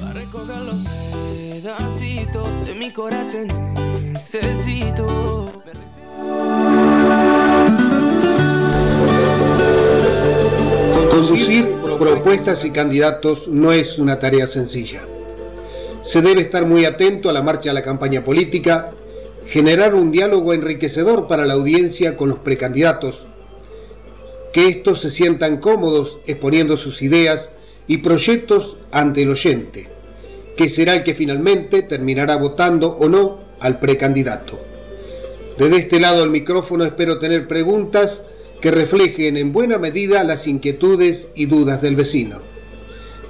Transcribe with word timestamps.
Para 0.00 0.12
recoger 0.14 0.56
los 0.62 0.74
pedacitos 1.32 2.66
de 2.66 2.74
mi 2.74 2.90
corazón 2.92 3.46
necesito. 4.02 5.62
Conducir 11.08 11.70
propuestas 11.96 12.64
y 12.64 12.72
candidatos 12.72 13.46
no 13.46 13.70
es 13.70 14.00
una 14.00 14.18
tarea 14.18 14.48
sencilla. 14.48 15.02
Se 16.02 16.20
debe 16.20 16.40
estar 16.40 16.66
muy 16.66 16.86
atento 16.86 17.30
a 17.30 17.32
la 17.32 17.42
marcha 17.42 17.70
de 17.70 17.74
la 17.74 17.82
campaña 17.82 18.24
política, 18.24 18.90
generar 19.46 19.94
un 19.94 20.10
diálogo 20.10 20.52
enriquecedor 20.52 21.28
para 21.28 21.46
la 21.46 21.54
audiencia 21.54 22.16
con 22.16 22.28
los 22.28 22.40
precandidatos, 22.40 23.26
que 24.52 24.66
estos 24.66 25.00
se 25.00 25.10
sientan 25.10 25.58
cómodos 25.58 26.18
exponiendo 26.26 26.76
sus 26.76 27.00
ideas 27.00 27.52
y 27.86 27.98
proyectos 27.98 28.76
ante 28.92 29.22
el 29.22 29.30
oyente, 29.30 29.88
que 30.56 30.68
será 30.68 30.94
el 30.94 31.02
que 31.04 31.14
finalmente 31.14 31.82
terminará 31.82 32.36
votando 32.36 32.90
o 32.90 33.08
no 33.08 33.38
al 33.60 33.78
precandidato. 33.78 34.60
Desde 35.58 35.76
este 35.76 36.00
lado 36.00 36.20
del 36.20 36.30
micrófono 36.30 36.84
espero 36.84 37.18
tener 37.18 37.46
preguntas 37.46 38.24
que 38.60 38.70
reflejen 38.70 39.36
en 39.36 39.52
buena 39.52 39.78
medida 39.78 40.24
las 40.24 40.46
inquietudes 40.46 41.28
y 41.34 41.46
dudas 41.46 41.82
del 41.82 41.96
vecino. 41.96 42.40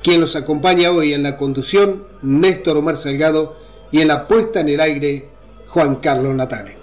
Quien 0.03 0.21
los 0.21 0.37
acompaña 0.37 0.91
hoy 0.91 1.13
en 1.13 1.23
la 1.23 1.37
conducción, 1.37 2.05
Néstor 2.23 2.77
Omar 2.77 2.97
Salgado, 2.97 3.57
y 3.91 4.01
en 4.01 4.09
la 4.09 4.27
puesta 4.27 4.61
en 4.61 4.69
el 4.69 4.81
aire, 4.81 5.29
Juan 5.69 5.97
Carlos 5.97 6.35
Natale. 6.35 6.77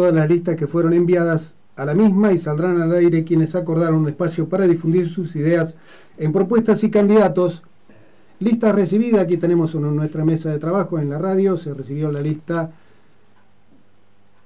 Todas 0.00 0.14
las 0.14 0.30
listas 0.30 0.56
que 0.56 0.66
fueron 0.66 0.94
enviadas 0.94 1.56
a 1.76 1.84
la 1.84 1.92
misma 1.92 2.32
y 2.32 2.38
saldrán 2.38 2.80
al 2.80 2.90
aire 2.92 3.22
quienes 3.22 3.54
acordaron 3.54 3.96
un 3.96 4.08
espacio 4.08 4.48
para 4.48 4.66
difundir 4.66 5.10
sus 5.10 5.36
ideas 5.36 5.76
en 6.16 6.32
propuestas 6.32 6.82
y 6.84 6.90
candidatos. 6.90 7.62
Lista 8.38 8.72
recibida, 8.72 9.20
aquí 9.20 9.36
tenemos 9.36 9.74
en 9.74 9.94
nuestra 9.94 10.24
mesa 10.24 10.48
de 10.48 10.58
trabajo 10.58 10.98
en 10.98 11.10
la 11.10 11.18
radio, 11.18 11.58
se 11.58 11.74
recibió 11.74 12.10
la 12.10 12.22
lista 12.22 12.70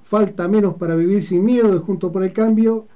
Falta 0.02 0.48
menos 0.48 0.74
para 0.74 0.96
vivir 0.96 1.22
sin 1.22 1.44
miedo 1.44 1.70
de 1.70 1.78
Junto 1.78 2.10
por 2.10 2.24
el 2.24 2.32
Cambio, 2.32 2.86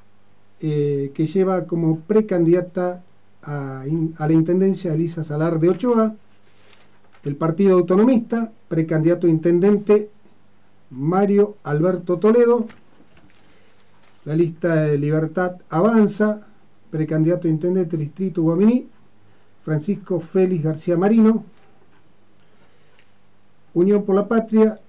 eh, 0.61 1.13
que 1.15 1.29
lleva 1.29 1.65
como 1.65 2.01
precandidata 2.01 3.05
a, 3.41 3.85
a 4.17 4.27
la 4.27 4.33
Intendencia 4.33 4.95
Elisa 4.95 5.23
Salar 5.23 5.61
de 5.61 5.69
Ochoa, 5.69 6.13
el 7.23 7.37
Partido 7.37 7.75
Autonomista, 7.75 8.51
precandidato 8.69 9.29
a 9.29 9.31
Intendente 9.31 10.11
Mario 10.91 11.57
Alberto 11.65 12.19
Toledo, 12.19 12.67
la 14.25 14.35
lista 14.35 14.85
de 14.85 14.99
Libertad 14.99 15.57
Avanza, 15.69 16.47
precandidato 16.91 17.47
a 17.47 17.51
intendente 17.51 17.97
distrito 17.97 18.43
Guaminí, 18.43 18.89
Francisco 19.63 20.21
Félix 20.21 20.65
García 20.65 20.97
Marino, 20.97 21.45
Unión 23.75 24.05
por 24.05 24.15
la 24.15 24.27
Patria, 24.27 24.81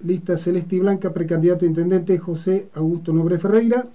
lista 0.00 0.36
celeste 0.36 0.76
y 0.76 0.80
blanca, 0.80 1.12
precandidato 1.12 1.64
a 1.64 1.68
intendente 1.68 2.18
José 2.18 2.68
Augusto 2.74 3.12
Nobre 3.12 3.38
Ferreira, 3.38 3.86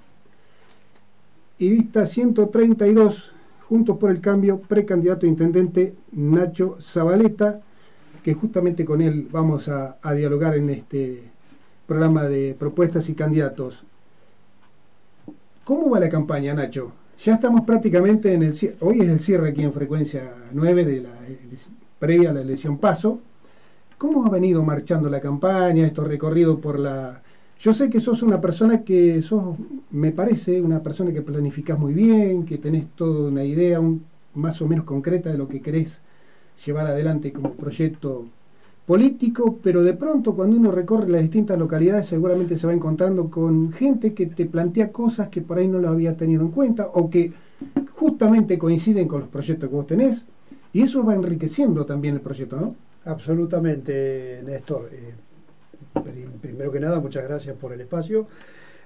y 1.59 1.69
lista 1.69 2.05
132, 2.05 3.33
Juntos 3.67 3.97
por 3.97 4.11
el 4.11 4.21
Cambio, 4.21 4.61
precandidato 4.61 5.25
a 5.25 5.29
intendente 5.29 5.95
Nacho 6.13 6.77
Zabaleta, 6.79 7.59
que 8.23 8.33
justamente 8.33 8.85
con 8.85 9.01
él 9.01 9.27
vamos 9.29 9.67
a 9.67 10.13
dialogar 10.13 10.55
en 10.55 10.69
este 10.69 11.36
programa 11.87 12.23
de 12.25 12.53
propuestas 12.53 13.09
y 13.09 13.15
candidatos. 13.15 13.83
¿Cómo 15.63 15.89
va 15.89 15.99
la 15.99 16.09
campaña, 16.09 16.53
Nacho? 16.53 16.91
Ya 17.23 17.35
estamos 17.35 17.61
prácticamente 17.61 18.33
en 18.33 18.43
el 18.43 18.53
cierre. 18.53 18.75
Hoy 18.81 19.01
es 19.01 19.07
el 19.07 19.19
cierre 19.19 19.49
aquí 19.49 19.63
en 19.63 19.73
frecuencia 19.73 20.35
9 20.51 20.85
de 20.85 21.01
la 21.01 21.09
previa 21.97 22.29
a 22.29 22.33
la 22.33 22.41
elección 22.41 22.77
paso. 22.77 23.19
¿Cómo 23.97 24.25
ha 24.25 24.29
venido 24.29 24.61
marchando 24.61 25.09
la 25.09 25.19
campaña, 25.19 25.87
esto 25.87 26.03
recorrido 26.03 26.59
por 26.59 26.77
la... 26.77 27.23
Yo 27.59 27.73
sé 27.73 27.89
que 27.89 27.99
sos 27.99 28.21
una 28.21 28.39
persona 28.39 28.83
que 28.83 29.23
sos, 29.23 29.55
me 29.89 30.11
parece, 30.11 30.61
una 30.61 30.83
persona 30.83 31.11
que 31.11 31.23
planificás 31.23 31.79
muy 31.79 31.93
bien, 31.93 32.45
que 32.45 32.59
tenés 32.59 32.85
toda 32.95 33.29
una 33.29 33.43
idea 33.43 33.81
más 34.35 34.61
o 34.61 34.67
menos 34.67 34.85
concreta 34.85 35.31
de 35.31 35.39
lo 35.39 35.47
que 35.47 35.61
querés 35.61 36.01
llevar 36.63 36.85
adelante 36.85 37.33
como 37.33 37.53
proyecto 37.53 38.27
político, 38.87 39.59
pero 39.61 39.83
de 39.83 39.93
pronto 39.93 40.33
cuando 40.33 40.55
uno 40.55 40.71
recorre 40.71 41.09
las 41.09 41.21
distintas 41.21 41.59
localidades 41.59 42.07
seguramente 42.07 42.55
se 42.55 42.65
va 42.65 42.73
encontrando 42.73 43.29
con 43.29 43.73
gente 43.73 44.13
que 44.13 44.27
te 44.27 44.45
plantea 44.45 44.93
cosas 44.93 45.27
que 45.27 45.41
por 45.41 45.57
ahí 45.57 45.67
no 45.67 45.79
lo 45.79 45.89
había 45.89 46.15
tenido 46.15 46.41
en 46.43 46.51
cuenta 46.51 46.87
o 46.93 47.09
que 47.09 47.33
justamente 47.95 48.57
coinciden 48.57 49.05
con 49.09 49.19
los 49.19 49.29
proyectos 49.29 49.69
que 49.69 49.75
vos 49.75 49.87
tenés 49.87 50.23
y 50.71 50.83
eso 50.83 51.03
va 51.03 51.15
enriqueciendo 51.15 51.85
también 51.85 52.15
el 52.15 52.21
proyecto, 52.21 52.55
¿no? 52.55 52.75
Absolutamente, 53.03 54.41
Néstor. 54.45 54.89
Eh, 54.93 55.13
primero 56.41 56.71
que 56.71 56.79
nada, 56.79 57.01
muchas 57.01 57.23
gracias 57.23 57.57
por 57.57 57.73
el 57.73 57.81
espacio. 57.81 58.27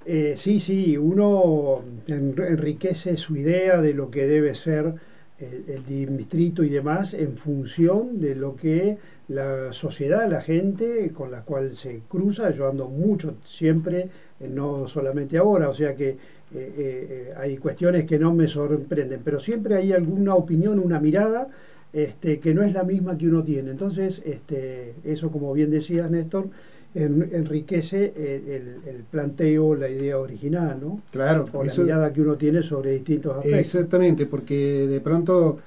Eh, 0.04 0.34
sí, 0.36 0.60
sí, 0.60 0.98
uno 0.98 1.82
enriquece 2.08 3.18
su 3.18 3.36
idea 3.36 3.80
de 3.82 3.94
lo 3.94 4.10
que 4.10 4.26
debe 4.26 4.56
ser 4.56 4.96
el, 5.38 5.64
el 5.68 6.18
distrito 6.18 6.64
y 6.64 6.70
demás 6.70 7.14
en 7.14 7.38
función 7.38 8.20
de 8.20 8.36
lo 8.36 8.56
que 8.56 8.98
la 9.34 9.72
sociedad, 9.72 10.30
la 10.30 10.42
gente 10.42 11.12
con 11.14 11.32
la 11.32 11.42
cual 11.42 11.72
se 11.74 12.02
cruza, 12.08 12.52
yo 12.52 12.68
ando 12.68 12.88
mucho 12.88 13.36
siempre, 13.46 14.10
eh, 14.40 14.50
no 14.50 14.88
solamente 14.88 15.38
ahora, 15.38 15.70
o 15.70 15.74
sea 15.74 15.96
que 15.96 16.10
eh, 16.10 16.18
eh, 16.54 17.34
hay 17.38 17.58
cuestiones 17.58 18.06
que 18.06 18.20
no 18.20 18.34
me 18.34 18.48
sorprenden, 18.48 19.22
pero 19.24 19.40
siempre 19.40 19.76
hay 19.76 19.94
alguna 19.94 20.36
opinión, 20.36 20.80
una 20.80 21.00
mirada 21.00 21.48
este, 21.94 22.40
que 22.40 22.54
no 22.54 22.64
es 22.64 22.74
la 22.74 22.84
misma 22.84 23.18
que 23.18 23.28
uno 23.28 23.44
tiene. 23.44 23.72
Entonces, 23.72 24.22
este, 24.26 24.96
eso 25.06 25.32
como 25.32 25.54
bien 25.54 25.72
decías, 25.72 26.12
Néstor, 26.12 26.50
enriquece 26.94 28.14
el, 28.18 29.04
planteo, 29.10 29.76
la 29.76 29.88
idea 29.88 30.20
original, 30.20 30.78
¿no? 30.82 31.00
Claro. 31.10 31.46
O 31.54 31.64
la 31.64 31.74
mirada 31.74 32.12
que 32.12 32.22
uno 32.22 32.36
tiene 32.36 32.64
sobre 32.64 32.92
distintos 32.92 33.38
aspectos. 33.38 33.60
Exactamente, 33.60 34.26
porque 34.26 34.88
de 34.88 35.00
pronto 35.00 35.60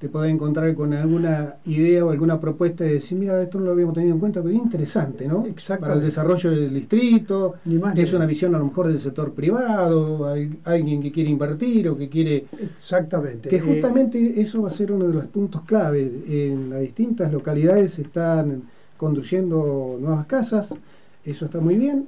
te 0.00 0.08
podés 0.08 0.32
encontrar 0.32 0.74
con 0.74 0.94
alguna 0.94 1.56
idea 1.66 2.06
o 2.06 2.10
alguna 2.10 2.40
propuesta 2.40 2.84
de 2.84 2.94
decir, 2.94 3.18
mira, 3.18 3.40
esto 3.42 3.58
no 3.58 3.66
lo 3.66 3.72
habíamos 3.72 3.94
tenido 3.94 4.14
en 4.14 4.18
cuenta, 4.18 4.40
pero 4.40 4.54
es 4.54 4.62
interesante, 4.62 5.28
¿no? 5.28 5.44
Para 5.78 5.92
el 5.92 6.00
desarrollo 6.00 6.50
del 6.52 6.72
distrito, 6.72 7.56
ni 7.66 7.76
más 7.76 7.96
es 7.98 8.10
una 8.14 8.24
visión 8.24 8.54
a 8.54 8.58
lo 8.58 8.64
mejor 8.64 8.88
del 8.88 8.98
sector 8.98 9.34
privado, 9.34 10.26
hay, 10.26 10.58
alguien 10.64 11.02
que 11.02 11.12
quiere 11.12 11.28
invertir 11.28 11.90
o 11.90 11.98
que 11.98 12.08
quiere... 12.08 12.46
Exactamente. 12.58 13.50
Que 13.50 13.56
eh, 13.56 13.60
justamente 13.60 14.40
eso 14.40 14.62
va 14.62 14.68
a 14.68 14.72
ser 14.72 14.90
uno 14.90 15.06
de 15.06 15.12
los 15.12 15.26
puntos 15.26 15.60
clave. 15.66 16.10
En 16.26 16.70
las 16.70 16.80
distintas 16.80 17.30
localidades 17.30 17.92
se 17.92 18.02
están 18.02 18.62
construyendo 18.96 19.98
nuevas 20.00 20.24
casas, 20.24 20.72
eso 21.26 21.44
está 21.44 21.60
muy 21.60 21.76
bien, 21.76 22.06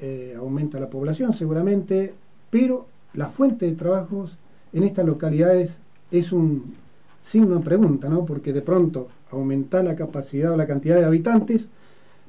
eh, 0.00 0.34
aumenta 0.38 0.80
la 0.80 0.88
población 0.88 1.34
seguramente, 1.34 2.14
pero 2.48 2.86
la 3.12 3.28
fuente 3.28 3.66
de 3.66 3.72
trabajos 3.72 4.38
en 4.72 4.84
estas 4.84 5.04
localidades 5.04 5.78
es 6.10 6.32
un 6.32 6.83
signo 7.24 7.56
de 7.56 7.64
pregunta, 7.64 8.08
¿no? 8.08 8.24
Porque 8.24 8.52
de 8.52 8.62
pronto 8.62 9.08
aumenta 9.30 9.82
la 9.82 9.96
capacidad 9.96 10.52
o 10.52 10.56
la 10.56 10.66
cantidad 10.66 10.96
de 10.96 11.04
habitantes, 11.04 11.68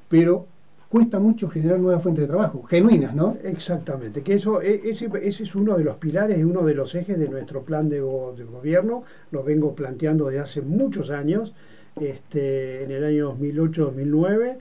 pero 0.10 0.46
cuesta 0.90 1.20
mucho 1.20 1.50
generar 1.50 1.80
nuevas 1.80 2.02
fuentes 2.02 2.22
de 2.24 2.28
trabajo, 2.28 2.64
genuinas, 2.64 3.14
¿no? 3.14 3.38
Exactamente, 3.44 4.24
que 4.24 4.36
eso 4.36 4.62
e, 4.62 4.90
ese, 4.90 5.10
es 5.22 5.56
uno 5.56 5.78
de 5.78 5.84
los 5.84 5.98
pilares 5.98 6.40
y 6.40 6.44
uno 6.44 6.64
de 6.64 6.74
los 6.74 6.96
ejes 6.96 7.20
de 7.20 7.28
nuestro 7.28 7.64
plan 7.64 7.90
de, 7.90 7.98
de 7.98 8.44
gobierno, 8.46 9.04
lo 9.32 9.44
vengo 9.44 9.76
planteando 9.76 10.28
desde 10.28 10.40
hace 10.40 10.62
muchos 10.62 11.10
años, 11.10 11.54
este, 12.00 12.84
en 12.84 12.92
el 12.92 13.04
año 13.04 13.36
2008-2009 13.38 14.56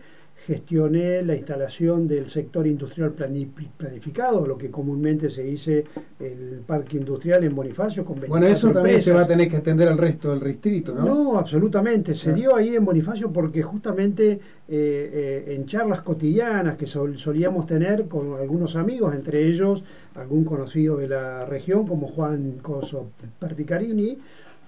gestioné 0.47 1.23
la 1.23 1.35
instalación 1.35 2.07
del 2.07 2.29
sector 2.29 2.67
industrial 2.67 3.13
planificado, 3.13 4.47
lo 4.47 4.59
que 4.59 4.71
comúnmente 4.71 5.31
se 5.31 5.43
dice 5.43 5.85
el 6.21 6.61
parque 6.67 6.99
industrial 6.99 7.45
en 7.45 7.55
Bonifacio. 7.55 8.05
Con 8.05 8.21
bueno, 8.29 8.47
eso 8.47 8.71
también 8.71 9.01
se 9.01 9.13
va 9.13 9.23
a 9.23 9.27
tener 9.27 9.49
que 9.49 9.57
extender 9.57 9.89
al 9.89 9.97
resto 9.97 10.31
del 10.31 10.47
distrito, 10.47 10.95
¿no? 10.95 11.05
No, 11.05 11.39
absolutamente. 11.39 12.15
Se 12.15 12.35
dio 12.35 12.55
ahí 12.57 12.75
en 12.75 12.85
Bonifacio 12.85 13.33
porque 13.33 13.63
justamente 13.63 14.33
eh, 14.33 14.39
eh, 14.69 15.55
en 15.55 15.65
charlas 15.65 16.03
cotidianas 16.03 16.77
que 16.77 16.87
solíamos 16.87 17.67
tener 17.67 18.07
con 18.07 18.35
algunos 18.35 18.77
amigos, 18.77 19.15
entre 19.15 19.47
ellos 19.47 19.83
algún 20.15 20.45
conocido 20.45 20.99
de 20.99 21.09
la 21.09 21.47
región 21.47 21.87
como 21.87 22.07
Juan 22.09 22.59
Coso 22.61 23.09
Particarini, 23.39 24.19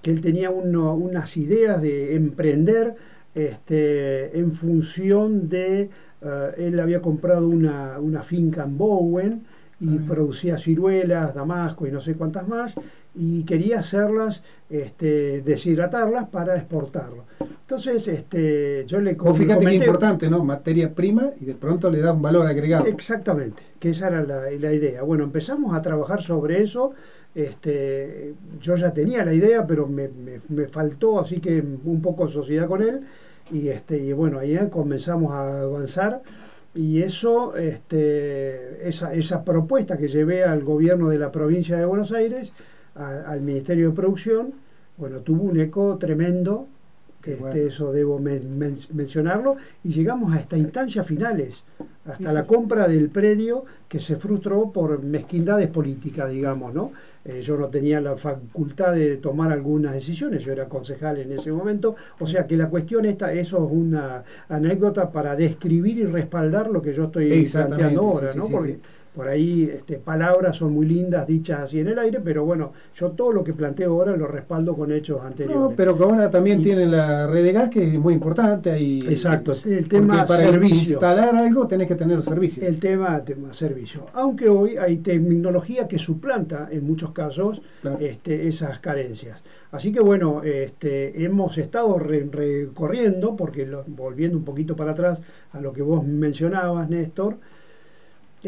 que 0.00 0.10
él 0.10 0.22
tenía 0.22 0.50
unas 0.50 1.36
ideas 1.36 1.82
de 1.82 2.14
emprender 2.14 2.94
este, 3.36 4.38
en 4.38 4.52
función 4.52 5.48
de, 5.50 5.90
eh, 6.22 6.50
él 6.56 6.80
había 6.80 7.02
comprado 7.02 7.46
una, 7.46 8.22
finca 8.22 8.64
en 8.64 8.78
Bowen 8.78 9.42
y 9.78 9.98
producía 9.98 10.56
ciruelas, 10.56 11.34
damasco 11.34 11.86
y 11.86 11.90
no 11.90 12.00
sé 12.00 12.14
cuántas 12.14 12.48
más, 12.48 12.74
y 13.14 13.44
quería 13.44 13.80
hacerlas, 13.80 14.42
este, 14.70 15.42
deshidratarlas 15.42 16.28
para 16.30 16.56
exportarlo. 16.56 17.24
Entonces, 17.60 18.08
este, 18.08 18.84
yo 18.86 19.00
le 19.00 19.12
Vos 19.12 19.36
fíjate 19.36 19.66
qué 19.66 19.74
importante, 19.74 20.30
¿no? 20.30 20.42
Materia 20.42 20.94
prima 20.94 21.30
y 21.38 21.44
de 21.44 21.54
pronto 21.54 21.90
le 21.90 22.00
da 22.00 22.14
un 22.14 22.22
valor 22.22 22.46
agregado. 22.46 22.86
Exactamente, 22.86 23.62
que 23.78 23.90
esa 23.90 24.08
era 24.08 24.22
la, 24.22 24.50
la 24.50 24.72
idea. 24.72 25.02
Bueno, 25.02 25.24
empezamos 25.24 25.76
a 25.76 25.82
trabajar 25.82 26.22
sobre 26.22 26.62
eso. 26.62 26.94
Este, 27.36 28.32
yo 28.62 28.76
ya 28.76 28.94
tenía 28.94 29.22
la 29.22 29.34
idea, 29.34 29.66
pero 29.66 29.86
me, 29.86 30.08
me, 30.08 30.40
me 30.48 30.66
faltó, 30.68 31.20
así 31.20 31.38
que 31.38 31.60
un 31.60 32.00
poco 32.00 32.26
sociedad 32.28 32.66
con 32.66 32.80
él. 32.80 33.02
Y, 33.52 33.68
este, 33.68 34.02
y 34.02 34.12
bueno, 34.14 34.38
ahí 34.38 34.58
comenzamos 34.70 35.32
a 35.32 35.60
avanzar. 35.60 36.22
Y 36.74 37.02
eso, 37.02 37.54
este, 37.56 38.88
esa, 38.88 39.12
esa 39.12 39.44
propuesta 39.44 39.98
que 39.98 40.08
llevé 40.08 40.44
al 40.44 40.64
gobierno 40.64 41.10
de 41.10 41.18
la 41.18 41.30
provincia 41.30 41.76
de 41.76 41.84
Buenos 41.84 42.10
Aires, 42.10 42.54
al 42.94 43.42
Ministerio 43.42 43.90
de 43.90 43.94
Producción, 43.94 44.54
bueno, 44.96 45.18
tuvo 45.18 45.42
un 45.44 45.60
eco 45.60 45.98
tremendo, 45.98 46.66
este, 47.22 47.66
eso 47.66 47.92
debo 47.92 48.18
mencionarlo, 48.18 49.56
y 49.84 49.90
llegamos 49.90 50.32
a 50.32 50.40
estas 50.40 50.58
instancias 50.58 51.06
finales, 51.06 51.64
hasta 52.06 52.32
la 52.32 52.46
compra 52.46 52.88
del 52.88 53.10
predio 53.10 53.64
que 53.88 54.00
se 54.00 54.16
frustró 54.16 54.70
por 54.70 55.02
mezquindades 55.02 55.68
políticas, 55.68 56.30
digamos, 56.30 56.72
¿no? 56.72 56.92
Eh, 57.28 57.40
yo 57.42 57.56
no 57.56 57.66
tenía 57.66 58.00
la 58.00 58.16
facultad 58.16 58.94
de 58.94 59.16
tomar 59.16 59.50
algunas 59.50 59.94
decisiones, 59.94 60.44
yo 60.44 60.52
era 60.52 60.68
concejal 60.68 61.18
en 61.18 61.32
ese 61.32 61.50
momento, 61.50 61.96
o 62.20 62.26
sea 62.26 62.46
que 62.46 62.56
la 62.56 62.68
cuestión 62.68 63.04
esta, 63.04 63.32
eso 63.32 63.66
es 63.66 63.72
una 63.72 64.22
anécdota 64.48 65.10
para 65.10 65.34
describir 65.34 65.98
y 65.98 66.04
respaldar 66.04 66.70
lo 66.70 66.80
que 66.80 66.94
yo 66.94 67.04
estoy 67.04 67.44
planteando 67.46 68.00
ahora, 68.00 68.32
¿no? 68.34 68.48
Porque 68.48 68.78
por 69.16 69.28
ahí 69.28 69.64
este, 69.72 69.96
palabras 69.96 70.58
son 70.58 70.74
muy 70.74 70.84
lindas 70.84 71.26
dichas 71.26 71.60
así 71.60 71.80
en 71.80 71.88
el 71.88 71.98
aire, 71.98 72.20
pero 72.22 72.44
bueno, 72.44 72.74
yo 72.94 73.12
todo 73.12 73.32
lo 73.32 73.42
que 73.42 73.54
planteo 73.54 73.92
ahora 73.92 74.14
lo 74.14 74.26
respaldo 74.26 74.76
con 74.76 74.92
hechos 74.92 75.22
anteriores. 75.22 75.58
No, 75.58 75.72
pero 75.74 75.96
que 75.96 76.04
ahora 76.04 76.30
también 76.30 76.62
tiene 76.62 76.84
la 76.84 77.26
red 77.26 77.42
de 77.42 77.52
gas 77.52 77.70
que 77.70 77.94
es 77.94 77.98
muy 77.98 78.12
importante 78.12 78.70
ahí. 78.70 79.00
Exacto, 79.08 79.52
el 79.64 79.88
tema 79.88 80.26
para 80.26 80.54
instalar 80.66 81.34
algo 81.34 81.66
tenés 81.66 81.88
que 81.88 81.94
tener 81.94 82.18
los 82.18 82.26
servicios. 82.26 82.62
El 82.62 82.78
tema, 82.78 83.18
tema 83.24 83.54
servicio. 83.54 84.04
Aunque 84.12 84.50
hoy 84.50 84.76
hay 84.76 84.98
tecnología 84.98 85.88
que 85.88 85.98
suplanta 85.98 86.68
en 86.70 86.86
muchos 86.86 87.12
casos 87.12 87.62
este, 87.98 88.46
esas 88.46 88.80
carencias. 88.80 89.42
Así 89.72 89.92
que 89.92 90.00
bueno, 90.00 90.42
este, 90.42 91.24
hemos 91.24 91.56
estado 91.56 91.98
recorriendo, 91.98 93.34
porque 93.34 93.66
volviendo 93.86 94.36
un 94.36 94.44
poquito 94.44 94.76
para 94.76 94.92
atrás 94.92 95.22
a 95.52 95.60
lo 95.62 95.72
que 95.72 95.80
vos 95.80 96.04
mencionabas, 96.04 96.90
Néstor, 96.90 97.38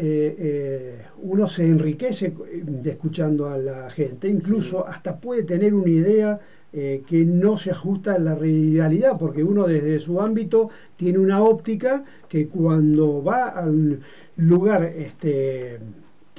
eh, 0.01 0.35
eh, 0.39 1.01
uno 1.23 1.49
se 1.49 1.65
enriquece 1.65 2.27
eh, 2.27 2.63
escuchando 2.85 3.49
a 3.49 3.57
la 3.57 3.89
gente, 3.89 4.29
incluso 4.29 4.87
hasta 4.87 5.19
puede 5.19 5.43
tener 5.43 5.73
una 5.73 5.89
idea 5.89 6.39
que 6.71 7.25
no 7.25 7.57
se 7.57 7.71
ajusta 7.71 8.13
a 8.13 8.19
la 8.19 8.35
realidad, 8.35 9.17
porque 9.17 9.43
uno 9.43 9.65
desde 9.65 9.99
su 9.99 10.21
ámbito 10.21 10.69
tiene 10.95 11.17
una 11.17 11.41
óptica 11.41 12.03
que 12.29 12.47
cuando 12.47 13.23
va 13.23 13.47
al 13.47 14.01
lugar 14.37 14.83
este, 14.83 15.79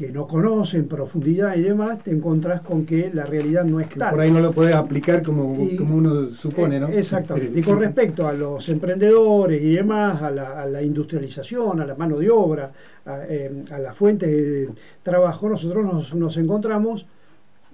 que 0.01 0.11
no 0.11 0.27
conoce 0.27 0.79
en 0.79 0.89
profundidad 0.89 1.55
y 1.57 1.61
demás, 1.61 2.03
te 2.03 2.11
encontrás 2.11 2.63
con 2.63 2.87
que 2.87 3.11
la 3.13 3.27
realidad 3.27 3.65
no 3.65 3.81
es 3.81 3.89
tal. 3.91 4.13
Por 4.13 4.21
ahí 4.23 4.31
no 4.31 4.41
lo 4.41 4.51
puedes 4.51 4.75
aplicar 4.75 5.23
como, 5.23 5.55
como 5.77 5.95
uno 5.95 6.31
supone, 6.31 6.81
¿no? 6.81 6.89
Eh, 6.89 7.01
exactamente. 7.01 7.61
Y 7.61 7.63
con 7.63 7.79
respecto 7.79 8.27
a 8.27 8.33
los 8.33 8.67
emprendedores 8.71 9.61
y 9.61 9.75
demás, 9.75 10.23
a 10.23 10.31
la, 10.31 10.83
industrialización, 10.83 11.83
a 11.83 11.85
la 11.85 11.95
mano 11.97 12.17
de 12.17 12.31
obra, 12.31 12.73
a, 13.05 13.25
eh, 13.29 13.63
la 13.79 13.93
fuente 13.93 14.27
de 14.27 14.71
trabajo, 15.03 15.51
nosotros 15.51 16.15
nos, 16.15 16.37
encontramos, 16.39 17.05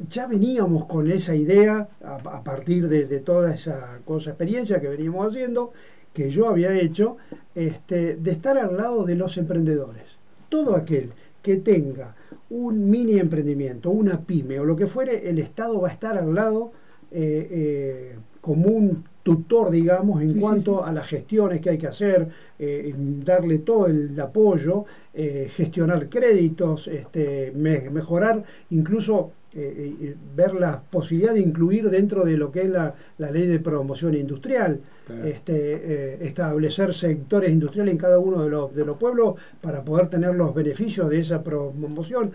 ya 0.09 0.27
veníamos 0.27 0.87
con 0.87 1.09
esa 1.09 1.33
idea 1.33 1.87
a, 2.03 2.43
partir 2.43 2.89
de, 2.89 3.05
toda 3.21 3.55
esa 3.55 4.01
cosa, 4.05 4.31
experiencia 4.31 4.81
que 4.81 4.89
veníamos 4.89 5.29
haciendo, 5.29 5.73
que 6.13 6.29
yo 6.29 6.49
había 6.49 6.77
hecho, 6.77 7.19
este, 7.55 8.17
de 8.17 8.31
estar 8.33 8.59
al 8.59 8.77
lado 8.77 9.05
de 9.05 9.15
los 9.15 9.37
emprendedores. 9.37 10.03
Todo 10.49 10.75
aquel 10.75 11.13
que 11.47 11.59
tenga 11.59 12.13
un 12.51 12.91
mini 12.91 13.21
emprendimiento, 13.21 13.91
una 13.91 14.19
pyme 14.19 14.59
o 14.59 14.65
lo 14.65 14.75
que 14.75 14.89
fuere, 14.89 15.31
el 15.31 15.39
Estado 15.39 15.81
va 15.81 15.91
a 15.91 15.93
estar 15.93 16.19
al 16.19 16.35
lado 16.35 16.73
eh, 17.13 17.47
eh, 17.49 18.17
como 18.41 18.67
un 18.67 19.05
tutor, 19.23 19.71
digamos, 19.71 20.23
en 20.23 20.41
cuanto 20.41 20.85
a 20.85 20.93
las 20.93 21.07
gestiones 21.07 21.61
que 21.61 21.71
hay 21.71 21.79
que 21.79 21.87
hacer, 21.87 22.27
eh, 22.59 22.93
darle 23.25 23.59
todo 23.59 23.87
el 23.87 24.19
apoyo, 24.19 24.87
gestionar 25.15 26.09
créditos, 26.09 26.89
este, 26.89 27.53
mejorar 27.53 28.43
incluso 28.71 29.31
eh, 29.59 29.97
eh, 30.03 30.17
ver 30.35 30.55
la 30.55 30.79
posibilidad 30.79 31.33
de 31.33 31.41
incluir 31.41 31.89
dentro 31.89 32.27
de 32.27 32.37
lo 32.37 32.53
que 32.53 32.61
es 32.61 32.69
la, 32.69 32.95
ley 33.17 33.47
de 33.47 33.59
promoción 33.59 34.15
industrial, 34.15 34.81
este, 35.25 35.55
eh, 35.55 36.19
establecer 36.21 36.93
sectores 36.93 37.51
industriales 37.51 37.93
en 37.93 37.97
cada 37.97 38.19
uno 38.19 38.43
de 38.43 38.51
los, 38.51 38.75
de 38.75 38.85
los 38.85 38.99
pueblos 38.99 39.37
para 39.63 39.83
poder 39.83 40.09
tener 40.09 40.35
los 40.35 40.55
beneficios 40.55 41.09
de 41.09 41.21
esa 41.21 41.43
promoción. 41.43 42.33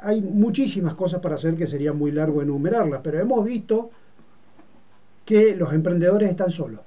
hay 0.00 0.20
muchísimas 0.20 0.94
cosas 0.94 1.20
para 1.20 1.36
hacer 1.36 1.54
que 1.54 1.68
sería 1.68 1.92
muy 1.92 2.10
largo 2.10 2.42
enumerarlas, 2.42 3.02
pero 3.04 3.20
hemos 3.20 3.44
visto 3.44 3.90
que 5.24 5.54
los 5.54 5.72
emprendedores 5.72 6.28
están 6.28 6.50
solos. 6.50 6.82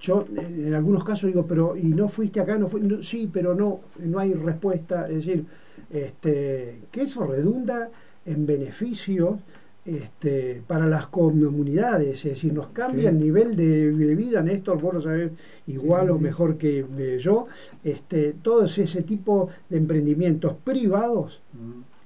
Yo 0.00 0.26
en 0.36 0.74
algunos 0.74 1.04
casos 1.04 1.28
digo, 1.28 1.46
pero 1.46 1.76
¿y 1.76 1.84
no 1.84 2.08
fuiste 2.08 2.40
acá? 2.40 2.58
No, 2.58 2.68
sí, 3.02 3.30
pero 3.32 3.54
no, 3.54 3.80
no 4.00 4.18
hay 4.18 4.34
respuesta. 4.34 5.08
Es 5.08 5.26
decir, 5.26 5.44
este, 5.90 6.80
que 6.90 7.02
eso 7.02 7.24
redunda 7.24 7.88
en 8.28 8.46
beneficio 8.46 9.38
este, 9.84 10.62
para 10.66 10.86
las 10.86 11.06
comunidades, 11.06 12.18
es 12.18 12.32
decir, 12.32 12.52
nos 12.52 12.68
cambia 12.68 13.08
el 13.08 13.18
nivel 13.18 13.56
de, 13.56 13.90
vida, 14.14 14.42
Néstor, 14.42 14.80
vos 14.80 14.94
lo 14.94 15.00
sabés 15.00 15.30
igual 15.66 16.10
o 16.10 16.18
mejor 16.18 16.58
que 16.58 16.84
eh, 16.98 17.18
yo, 17.18 17.46
este, 17.82 18.34
todo 18.42 18.64
ese 18.64 19.02
tipo 19.02 19.48
de 19.70 19.78
emprendimientos 19.78 20.54
privados 20.62 21.40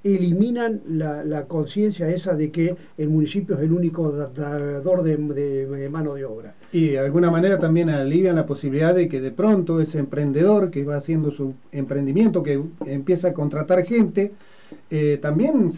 eliminan 0.04 0.80
la, 0.88 1.44
conciencia 1.46 2.08
esa 2.08 2.34
de 2.34 2.50
que 2.50 2.74
el 2.98 3.08
municipio 3.08 3.56
es 3.56 3.62
el 3.62 3.72
único 3.72 4.10
dador 4.12 5.02
de, 5.02 5.16
de, 5.16 5.88
mano 5.88 6.14
de 6.14 6.24
obra. 6.24 6.54
Y 6.72 6.90
de 6.90 6.98
alguna 6.98 7.30
manera 7.30 7.58
también 7.58 7.90
alivian 7.90 8.36
la 8.36 8.46
posibilidad 8.46 8.94
de 8.94 9.08
que 9.08 9.20
de 9.20 9.30
pronto 9.30 9.80
ese 9.80 9.98
emprendedor 9.98 10.70
que 10.70 10.84
va 10.84 10.96
haciendo 10.96 11.30
su 11.30 11.54
emprendimiento, 11.70 12.42
que 12.42 12.60
empieza 12.86 13.28
a 13.28 13.32
contratar 13.32 13.84
gente, 13.84 14.32
eh, 14.90 15.18
también 15.20 15.70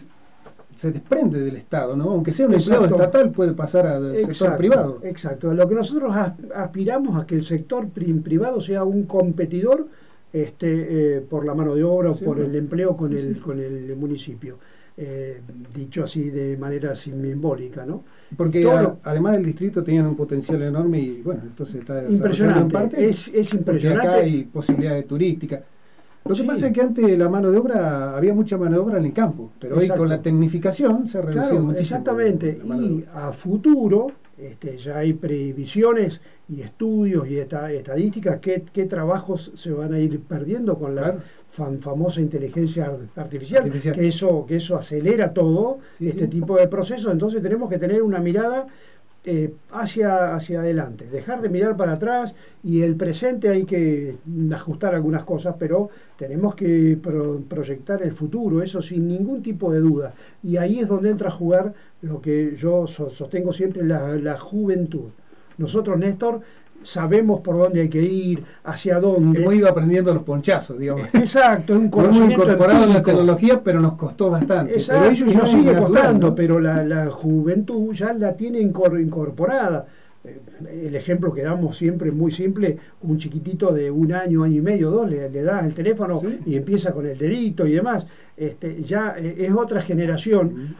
se 0.75 0.91
desprende 0.91 1.39
del 1.39 1.55
Estado, 1.55 1.95
¿no? 1.95 2.11
Aunque 2.11 2.31
sea 2.31 2.47
un 2.47 2.53
empleado 2.53 2.85
estatal, 2.85 3.31
puede 3.31 3.53
pasar 3.53 3.87
al 3.87 4.15
sector 4.25 4.55
privado. 4.55 4.99
Exacto. 5.03 5.53
Lo 5.53 5.67
que 5.67 5.75
nosotros 5.75 6.15
aspiramos 6.53 7.21
a 7.21 7.25
que 7.25 7.35
el 7.35 7.43
sector 7.43 7.87
privado 7.89 8.59
sea 8.61 8.83
un 8.83 9.03
competidor 9.03 9.87
este, 10.33 11.17
eh, 11.17 11.21
por 11.21 11.45
la 11.45 11.55
mano 11.55 11.75
de 11.75 11.83
obra 11.83 12.11
o 12.11 12.15
por 12.17 12.39
el 12.39 12.53
empleo 12.55 12.97
con 12.97 13.15
el, 13.15 13.39
con 13.39 13.59
el 13.59 13.95
municipio. 13.95 14.57
Eh, 14.97 15.41
dicho 15.73 16.05
así 16.05 16.29
de 16.29 16.55
manera 16.55 16.95
simbólica, 16.95 17.85
¿no? 17.85 18.05
Porque 18.37 18.65
además 19.03 19.35
el 19.35 19.45
distrito 19.45 19.83
tenía 19.83 20.07
un 20.07 20.15
potencial 20.15 20.61
enorme 20.61 20.99
y 20.99 21.21
bueno, 21.21 21.41
esto 21.49 21.65
se 21.65 21.79
está 21.79 22.09
impresionante, 22.09 22.61
en 22.61 22.67
parte. 22.69 23.09
Es, 23.09 23.27
es 23.27 23.53
impresionante. 23.53 24.07
Acá 24.07 24.17
hay 24.19 24.43
posibilidades 24.45 25.05
turísticas. 25.05 25.61
Lo 26.27 26.33
que 26.33 26.43
pasa 26.43 26.67
es 26.67 26.73
que 26.73 26.81
antes 26.81 27.17
la 27.17 27.29
mano 27.29 27.51
de 27.51 27.57
obra, 27.59 28.17
había 28.17 28.33
mucha 28.33 28.57
mano 28.57 28.71
de 28.71 28.79
obra 28.79 28.97
en 28.97 29.05
el 29.05 29.13
campo, 29.13 29.51
pero 29.59 29.77
hoy 29.77 29.87
con 29.87 30.09
la 30.09 30.21
tecnificación 30.23 31.07
se 31.07 31.21
reducido 31.21 31.59
muchísimo. 31.61 31.79
Exactamente, 31.79 32.59
y 32.63 33.05
a 33.13 33.31
futuro 33.31 34.07
este, 34.35 34.75
ya 34.77 34.97
hay 34.97 35.13
previsiones 35.13 36.19
y 36.49 36.61
estudios 36.61 37.29
y 37.29 37.37
estadísticas 37.37 38.39
qué, 38.39 38.63
qué 38.73 38.85
trabajos 38.85 39.51
se 39.55 39.71
van 39.71 39.93
a 39.93 39.99
ir 39.99 40.19
perdiendo 40.19 40.79
con 40.79 40.95
la 40.95 41.15
famosa 41.79 42.21
inteligencia 42.21 42.91
artificial, 43.15 43.71
Que, 43.93 44.07
eso, 44.07 44.45
que 44.47 44.55
eso 44.55 44.75
acelera 44.75 45.31
todo 45.31 45.77
este 45.99 46.27
tipo 46.27 46.57
de 46.57 46.67
procesos, 46.67 47.11
entonces 47.11 47.41
tenemos 47.43 47.69
que 47.69 47.77
tener 47.77 48.01
una 48.01 48.19
mirada 48.19 48.65
eh, 49.27 49.55
hacia, 49.71 50.35
hacia 50.35 50.59
adelante, 50.59 51.09
dejar 51.09 51.41
de 51.41 51.49
mirar 51.49 51.75
para 51.75 51.93
atrás 51.93 52.35
y 52.63 52.81
el 52.81 52.95
presente 52.95 53.49
hay 53.49 53.65
que 53.65 54.17
ajustar 54.53 54.93
algunas 54.93 55.23
cosas, 55.23 55.55
pero 55.57 55.89
tenemos 56.15 56.53
que 56.53 56.95
proyectar 57.49 58.03
el 58.03 58.11
futuro, 58.13 58.61
eso 58.61 58.83
sin 58.83 59.07
ningún 59.07 59.41
tipo 59.41 59.71
de 59.71 59.79
duda. 59.79 60.13
Y 60.43 60.57
ahí 60.57 60.79
es 60.79 60.87
donde 60.87 61.09
entra 61.09 61.29
a 61.29 61.31
jugar 61.31 61.73
lo 62.03 62.21
que 62.21 62.55
yo 62.55 62.85
sostengo 62.85 63.51
siempre, 63.51 63.83
la, 63.83 64.15
la 64.15 64.37
juventud. 64.37 65.09
Nosotros, 65.57 65.97
Néstor, 65.97 66.41
sabemos 66.83 67.41
por 67.41 67.57
dónde 67.57 67.81
hay 67.81 67.89
que 67.89 68.01
ir, 68.01 68.43
hacia 68.63 68.99
dónde. 68.99 69.41
Hemos 69.41 69.55
ido 69.55 69.69
aprendiendo 69.69 70.13
los 70.13 70.23
ponchazos, 70.23 70.77
digamos. 70.77 71.07
Exacto, 71.13 71.73
es 71.73 71.79
un 71.79 71.89
conocimiento 71.89 72.33
hemos 72.35 72.45
incorporado 72.45 72.85
la 72.85 73.03
tecnología, 73.03 73.61
pero 73.63 73.79
nos 73.79 73.93
costó 73.93 74.29
bastante. 74.29 74.73
Exacto, 74.73 75.25
y 75.25 75.35
nos 75.35 75.49
sigue 75.49 75.75
costando, 75.75 76.35
pero 76.35 76.59
la, 76.59 77.09
juventud 77.11 77.93
ya 77.93 78.13
la 78.13 78.35
tiene 78.35 78.59
incorporada. 78.59 79.85
eh, 80.23 80.87
el 80.87 80.95
ejemplo 80.95 81.33
que 81.33 81.43
damos 81.43 81.77
siempre 81.77 82.11
muy 82.11 82.31
simple, 82.31 82.77
un 83.01 83.17
chiquitito 83.17 83.71
de 83.71 83.91
un 83.91 84.13
año, 84.13 84.43
año 84.43 84.55
y 84.55 84.61
medio, 84.61 84.89
dos, 84.89 85.09
le, 85.09 85.29
das 85.29 85.65
el 85.65 85.73
teléfono 85.73 86.21
y 86.45 86.55
empieza 86.55 86.91
con 86.93 87.05
el 87.05 87.17
dedito 87.17 87.67
y 87.67 87.73
demás. 87.73 88.05
Este, 88.37 88.81
ya 88.81 89.15
eh, 89.17 89.35
es 89.39 89.53
otra 89.53 89.81
generación. 89.81 90.75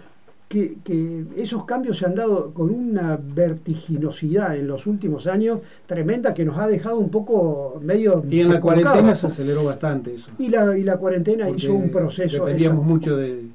Que, 0.47 0.77
que, 0.83 1.25
esos 1.37 1.65
cambios 1.65 1.97
se 1.97 2.05
han 2.05 2.15
dado 2.15 2.53
con 2.53 2.69
una 2.69 3.19
vertiginosidad 3.21 4.55
en 4.55 4.67
los 4.67 4.85
últimos 4.85 5.25
años 5.25 5.59
tremenda 5.87 6.33
que 6.33 6.45
nos 6.45 6.57
ha 6.57 6.67
dejado 6.67 6.99
un 6.99 7.09
poco 7.09 7.79
medio... 7.83 8.23
Y 8.29 8.41
en 8.41 8.49
la 8.49 8.61
cuarentena 8.61 9.15
se 9.15 9.27
aceleró 9.27 9.63
bastante 9.63 10.13
eso. 10.13 10.31
Y 10.37 10.49
la, 10.49 10.77
y 10.77 10.83
la 10.83 10.97
cuarentena 10.97 11.49
hizo 11.49 11.73
un 11.73 11.89
proceso... 11.89 12.45
Dependíamos 12.45 12.85
mucho 12.85 13.17
de, 13.17 13.47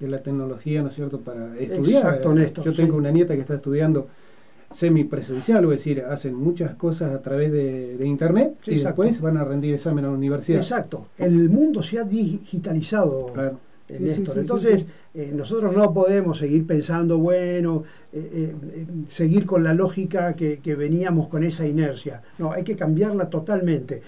de, 0.00 0.08
la 0.08 0.22
tecnología, 0.22 0.80
¿no 0.82 0.88
es 0.88 0.94
cierto?, 0.94 1.20
para 1.20 1.54
estudiar. 1.58 2.04
Exacto, 2.04 2.32
Néstor, 2.32 2.64
Yo 2.64 2.72
tengo 2.72 2.96
una 2.96 3.10
nieta 3.10 3.34
que 3.34 3.42
está 3.42 3.54
estudiando 3.54 4.08
semipresencial, 4.70 5.64
es 5.64 5.70
decir, 5.70 6.02
hacen 6.02 6.34
muchas 6.34 6.74
cosas 6.74 7.14
a 7.14 7.22
través 7.22 7.52
de, 7.52 8.06
internet 8.06 8.56
y 8.66 8.78
después 8.78 9.20
van 9.20 9.36
a 9.36 9.44
rendir 9.44 9.74
examen 9.74 10.04
a 10.04 10.08
la 10.08 10.14
universidad. 10.14 10.58
Exacto, 10.58 11.06
el 11.18 11.48
mundo 11.48 11.82
se 11.82 11.98
ha 11.98 12.04
digitalizado. 12.04 13.32
En 13.88 14.06
esto. 14.06 14.38
Entonces, 14.38 14.86
eh, 15.14 15.32
nosotros 15.34 15.74
no 15.74 15.92
podemos 15.92 16.38
seguir 16.38 16.66
pensando, 16.66 17.18
bueno, 17.18 17.84
eh, 18.12 18.54
eh, 18.72 18.86
seguir 19.08 19.46
con 19.46 19.64
la 19.64 19.72
lógica 19.72 20.34
que, 20.34 20.74
veníamos 20.76 21.28
con 21.28 21.42
esa 21.42 21.66
inercia. 21.66 22.22
No, 22.38 22.52
hay 22.52 22.64
que 22.64 22.76
cambiarla 22.76 23.30
totalmente 23.30 24.02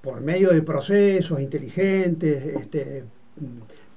por 0.00 0.20
medio 0.20 0.50
de 0.50 0.62
procesos 0.62 1.40
inteligentes, 1.40 2.44
este, 2.56 3.04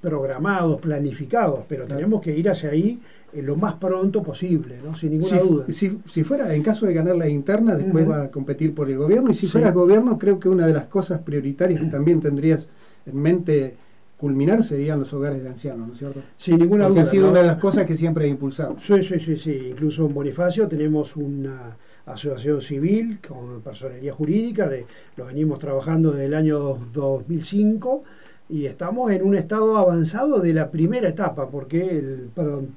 programados, 0.02 0.80
planificados, 0.80 1.66
pero 1.68 1.86
tenemos 1.86 2.22
que 2.22 2.36
ir 2.36 2.50
hacia 2.50 2.70
ahí 2.70 3.00
lo 3.34 3.56
más 3.56 3.76
pronto 3.76 4.24
posible, 4.24 4.80
¿no? 4.84 4.96
sin 4.96 5.12
ninguna 5.12 5.40
duda. 5.40 5.66
Si, 5.70 6.00
si, 6.06 6.24
fuera, 6.24 6.54
en 6.56 6.64
caso 6.64 6.86
de 6.86 6.94
ganar 6.94 7.16
la 7.16 7.28
interna, 7.28 7.76
después 7.76 8.10
va 8.10 8.24
a 8.24 8.32
competir 8.32 8.74
por 8.74 8.90
el 8.90 8.98
gobierno, 8.98 9.32
y 9.32 9.36
si 9.36 9.48
fueras 9.48 9.74
gobierno, 9.74 10.18
creo 10.18 10.40
que 10.40 10.50
una 10.50 10.66
de 10.66 10.74
las 10.74 10.86
cosas 10.86 11.20
prioritarias 11.22 11.82
que 11.82 11.88
también 11.88 12.20
tendrías 12.20 12.70
en 13.06 13.22
mente 13.22 13.76
culminar 14.18 14.64
serían 14.64 15.00
los 15.00 15.14
hogares 15.14 15.44
de 15.44 15.50
ancianos, 15.50 15.88
¿no 15.88 15.94
es 15.94 16.00
cierto? 16.00 16.22
Sin 16.36 16.58
ninguna 16.58 16.88
duda. 16.88 17.04
ha 17.04 17.06
sido 17.06 17.30
una 17.30 17.42
de 17.42 17.48
las 17.48 17.58
cosas 17.58 17.86
que 17.86 17.96
siempre 17.96 18.26
he 18.26 18.30
impulsado. 18.30 18.76
Sí, 18.80 19.04
sí, 19.04 19.20
sí, 19.20 19.38
sí. 19.38 19.68
Incluso 19.72 20.06
en 20.06 20.14
Bonifacio 20.14 20.68
tenemos 20.68 21.16
una 21.16 21.78
asociación 22.06 22.62
civil 22.62 23.20
con 23.28 23.62
personería 23.62 24.14
jurídica, 24.14 24.68
de, 24.68 24.86
lo 25.18 25.26
venimos 25.26 25.60
trabajando 25.60 26.12
desde 26.12 26.26
el 26.26 26.34
año 26.34 26.78
2005 26.94 28.04
y 28.50 28.66
estamos 28.66 29.12
en 29.12 29.24
un 29.24 29.36
estado 29.36 29.78
avanzado 29.78 30.40
de 30.40 30.54
la 30.54 30.72
primera 30.72 31.10
etapa, 31.10 31.50
porque 31.50 31.82
el 31.82 32.30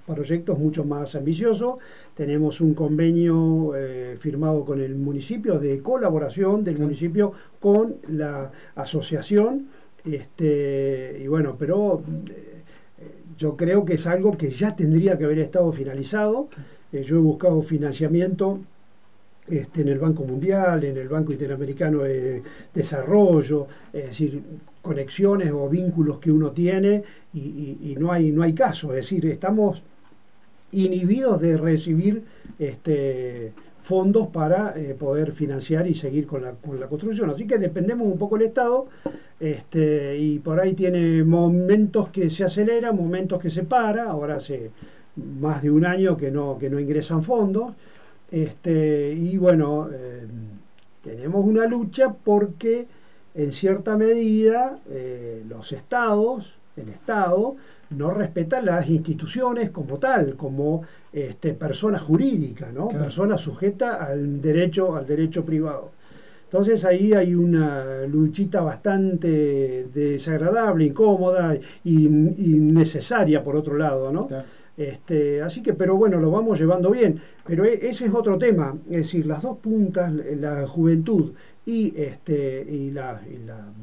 proyecto 0.04 0.52
es 0.54 0.58
mucho 0.58 0.84
más 0.84 1.14
ambicioso. 1.14 1.78
Tenemos 2.16 2.60
un 2.60 2.74
convenio 2.74 3.76
eh, 3.76 4.16
firmado 4.18 4.64
con 4.64 4.80
el 4.80 4.96
municipio 4.96 5.60
de 5.60 5.80
colaboración 5.80 6.64
del 6.64 6.78
municipio 6.78 7.32
con 7.60 7.96
la 8.08 8.50
asociación. 8.74 9.68
Este, 10.04 11.18
y 11.22 11.26
bueno, 11.26 11.56
pero 11.58 12.02
eh, 12.28 12.64
yo 13.38 13.56
creo 13.56 13.84
que 13.84 13.94
es 13.94 14.06
algo 14.06 14.36
que 14.36 14.50
ya 14.50 14.74
tendría 14.74 15.18
que 15.18 15.24
haber 15.24 15.38
estado 15.38 15.70
finalizado. 15.72 16.48
Eh, 16.92 17.02
yo 17.02 17.16
he 17.16 17.20
buscado 17.20 17.62
financiamiento 17.62 18.60
este, 19.48 19.82
en 19.82 19.88
el 19.88 19.98
Banco 19.98 20.24
Mundial, 20.24 20.84
en 20.84 20.96
el 20.96 21.08
Banco 21.08 21.32
Interamericano 21.32 22.02
de 22.02 22.42
Desarrollo, 22.72 23.66
es 23.92 24.06
decir, 24.06 24.42
conexiones 24.82 25.50
o 25.52 25.68
vínculos 25.68 26.18
que 26.18 26.30
uno 26.30 26.52
tiene 26.52 27.02
y, 27.34 27.96
no, 27.98 28.12
hay, 28.12 28.32
no 28.32 28.42
hay 28.42 28.54
caso, 28.54 28.90
es 28.90 28.96
decir, 28.96 29.26
estamos 29.26 29.82
inhibidos 30.72 31.40
de 31.40 31.56
recibir 31.56 32.22
este, 32.58 33.52
fondos 33.82 34.28
para 34.28 34.74
eh, 34.76 34.94
poder 34.94 35.32
financiar 35.32 35.86
y 35.86 35.94
seguir 35.94 36.26
con 36.26 36.42
la, 36.42 36.52
con 36.52 36.78
la, 36.78 36.86
construcción. 36.86 37.30
Así 37.30 37.46
que 37.46 37.58
dependemos 37.58 38.06
un 38.06 38.18
poco 38.18 38.36
del 38.36 38.48
Estado 38.48 38.86
este, 39.38 40.16
y 40.18 40.38
por 40.38 40.60
ahí 40.60 40.74
tiene 40.74 41.24
momentos 41.24 42.08
que 42.10 42.30
se 42.30 42.44
acelera, 42.44 42.92
momentos 42.92 43.40
que 43.40 43.50
se 43.50 43.64
para, 43.64 44.04
ahora 44.04 44.36
hace 44.36 44.70
más 45.16 45.62
de 45.62 45.70
un 45.70 45.84
año 45.84 46.16
que 46.16 46.30
no, 46.30 46.58
que 46.58 46.70
no 46.70 46.78
ingresan 46.78 47.22
fondos. 47.22 47.72
Este, 48.30 49.12
y 49.12 49.36
bueno, 49.38 49.88
eh, 49.92 50.26
tenemos 51.02 51.44
una 51.44 51.66
lucha 51.66 52.12
porque 52.12 52.86
en 53.34 53.52
cierta 53.52 53.96
medida 53.96 54.78
eh, 54.88 55.42
los 55.48 55.72
estados, 55.72 56.54
el 56.76 56.88
Estado, 56.88 57.56
no 57.90 58.10
respeta 58.12 58.62
las 58.62 58.88
instituciones 58.88 59.70
como 59.70 59.98
tal, 59.98 60.36
como 60.36 60.82
este, 61.12 61.54
persona 61.54 61.98
jurídica, 61.98 62.70
¿no? 62.72 62.88
persona 62.88 63.36
sujeta 63.36 64.04
al 64.04 64.40
derecho, 64.40 64.94
al 64.94 65.06
derecho 65.06 65.44
privado. 65.44 65.90
Entonces 66.44 66.84
ahí 66.84 67.12
hay 67.12 67.34
una 67.34 68.04
luchita 68.06 68.60
bastante 68.60 69.86
desagradable, 69.94 70.86
incómoda 70.86 71.56
y, 71.84 72.08
necesaria 72.08 73.42
por 73.42 73.54
otro 73.54 73.76
lado, 73.76 74.12
¿no? 74.12 74.28
Este, 74.76 75.42
así 75.42 75.62
que, 75.62 75.74
pero 75.74 75.96
bueno, 75.96 76.18
lo 76.18 76.30
vamos 76.30 76.58
llevando 76.58 76.90
bien. 76.90 77.20
Pero 77.46 77.64
e, 77.64 77.86
ese 77.86 78.06
es 78.06 78.14
otro 78.14 78.36
tema, 78.38 78.76
es 78.90 78.96
decir, 78.96 79.26
las 79.26 79.42
dos 79.42 79.58
puntas, 79.58 80.12
la 80.12 80.66
juventud 80.66 81.34
y, 81.66 81.92
este, 81.96 82.64
y, 82.68 82.90
la, 82.90 83.20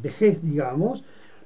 vejez, 0.03 0.41
digamos, 0.41 1.05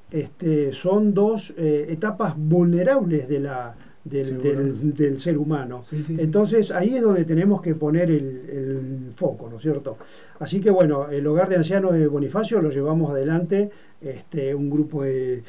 este, 0.10 0.74
son 0.74 1.14
dos 1.14 1.54
eh, 1.56 1.86
etapas 1.90 2.34
vulnerables 2.36 3.28
de 3.28 3.40
la, 3.42 3.76
del, 4.03 5.20
ser 5.20 5.38
humano. 5.38 5.86
Entonces 6.17 6.72
ahí 6.72 6.96
es 6.96 7.01
donde 7.01 7.25
tenemos 7.25 7.62
que 7.62 7.75
poner 7.75 8.10
el, 8.12 9.13
foco, 9.15 9.50
¿no 9.50 9.58
es 9.58 9.62
cierto? 9.62 9.98
Así 10.39 10.60
que 10.60 10.72
bueno, 10.72 11.10
el 11.10 11.25
hogar 11.27 11.50
de 11.50 11.58
ancianos 11.58 11.93
de 11.93 12.08
Bonifacio 12.08 12.62
lo 12.62 12.70
llevamos 12.70 13.12
adelante, 13.12 13.70
este, 14.01 14.55
un 14.55 14.70
grupo 14.70 15.03
de 15.03 15.43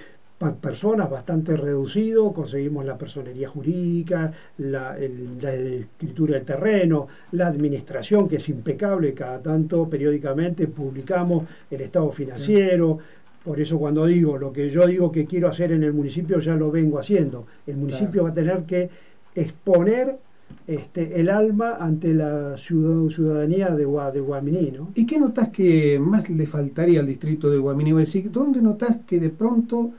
personas 0.51 1.09
bastante 1.09 1.57
reducido, 1.57 2.33
conseguimos 2.33 2.85
la 2.85 2.99
personería 2.99 3.49
jurídica, 3.49 4.33
la, 4.59 4.99
escritura 4.99 6.35
del 6.35 6.45
terreno, 6.45 7.07
la 7.33 7.47
administración 7.47 8.29
que 8.29 8.37
es 8.37 8.49
impecable, 8.49 9.15
cada 9.15 9.41
tanto 9.41 9.89
periódicamente 9.89 10.67
publicamos 10.67 11.45
el 11.71 11.83
estado 11.83 12.11
financiero, 12.11 12.99
por 13.45 13.61
eso 13.61 13.79
cuando 13.79 14.07
digo 14.07 14.39
lo 14.39 14.53
que 14.53 14.71
yo 14.71 14.87
digo 14.87 15.11
que 15.11 15.27
quiero 15.27 15.49
hacer 15.49 15.73
en 15.73 15.83
el 15.83 15.93
municipio 15.93 16.39
ya 16.39 16.55
lo 16.55 16.71
vengo 16.71 16.99
haciendo, 16.99 17.47
el 17.67 17.77
municipio 17.77 18.25
va 18.25 18.31
a 18.31 18.35
tener 18.35 18.63
que 18.65 18.89
exponer 19.35 20.17
este, 20.67 21.21
el 21.21 21.31
alma 21.31 21.77
ante 21.81 22.13
la 22.13 22.57
ciudadanía 22.59 23.71
de, 23.71 23.87
de 23.87 24.21
Guaminí. 24.21 24.73
¿Y 24.95 25.07
qué 25.07 25.19
notas 25.19 25.49
que 25.49 25.99
más 25.99 26.29
le 26.29 26.47
faltaría 26.47 27.01
al 27.01 27.07
distrito 27.07 27.49
de 27.49 27.59
Guaminí? 27.59 27.93
¿Dónde 28.31 28.61
notas 28.61 28.99
que 29.07 29.19
de 29.19 29.31
pronto 29.31 29.93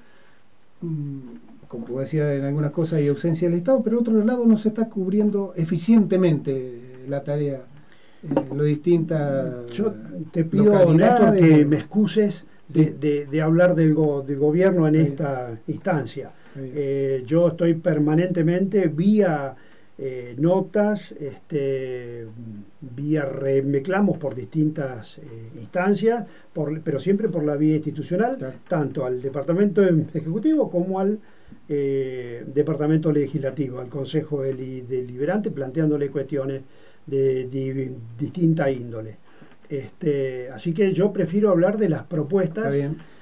Mm, 0.83 1.19
como 1.67 2.01
decía 2.01 2.35
en 2.35 2.43
algunas 2.43 2.71
cosas, 2.71 2.99
hay 2.99 3.07
ausencia 3.07 3.49
del 3.49 3.57
Estado, 3.57 3.81
pero 3.81 3.99
otro 3.99 4.23
lado 4.23 4.45
no 4.45 4.57
se 4.57 4.67
está 4.69 4.89
cubriendo 4.89 5.53
eficientemente 5.55 7.05
la 7.07 7.23
tarea, 7.23 7.61
eh, 8.21 8.55
lo 8.55 8.63
distinta. 8.63 9.65
Yo 9.71 9.91
te 10.31 10.43
pido, 10.43 10.93
Néstor, 10.93 11.35
que 11.35 11.65
me 11.65 11.77
excuses 11.77 12.45
de, 12.67 13.41
hablar 13.41 13.75
del, 13.75 13.93
gobierno 13.93 14.87
en 14.87 14.95
esta 14.95 15.57
instancia. 15.67 16.31
Eh, 16.55 17.23
yo 17.25 17.49
estoy 17.49 17.73
permanentemente 17.75 18.87
vía 18.87 19.55
eh, 19.97 20.35
notas, 20.37 21.11
este, 21.13 22.27
vía 22.81 23.25
reclamos 23.25 24.17
por 24.17 24.35
distintas 24.35 25.17
eh, 25.17 25.21
instancias, 25.59 26.25
por, 26.51 26.81
pero 26.81 26.99
siempre 26.99 27.29
por 27.29 27.43
la 27.43 27.55
vía 27.55 27.75
institucional, 27.75 28.37
tanto 28.67 29.05
al 29.05 29.21
Departamento 29.21 29.83
Ejecutivo 29.83 30.69
como 30.69 30.99
al 30.99 31.19
Departamento 31.67 33.11
Legislativo, 33.11 33.79
al 33.79 33.87
Consejo 33.87 34.41
Deliberante, 34.41 35.49
planteándole 35.49 36.09
cuestiones 36.09 36.61
de, 37.05 37.91
distinta 38.19 38.69
índole. 38.69 39.17
Este, 39.69 40.49
así 40.49 40.73
que 40.73 40.93
yo 40.93 41.11
prefiero 41.11 41.49
hablar 41.49 41.77
de 41.77 41.89
las 41.89 42.03
propuestas 42.03 42.75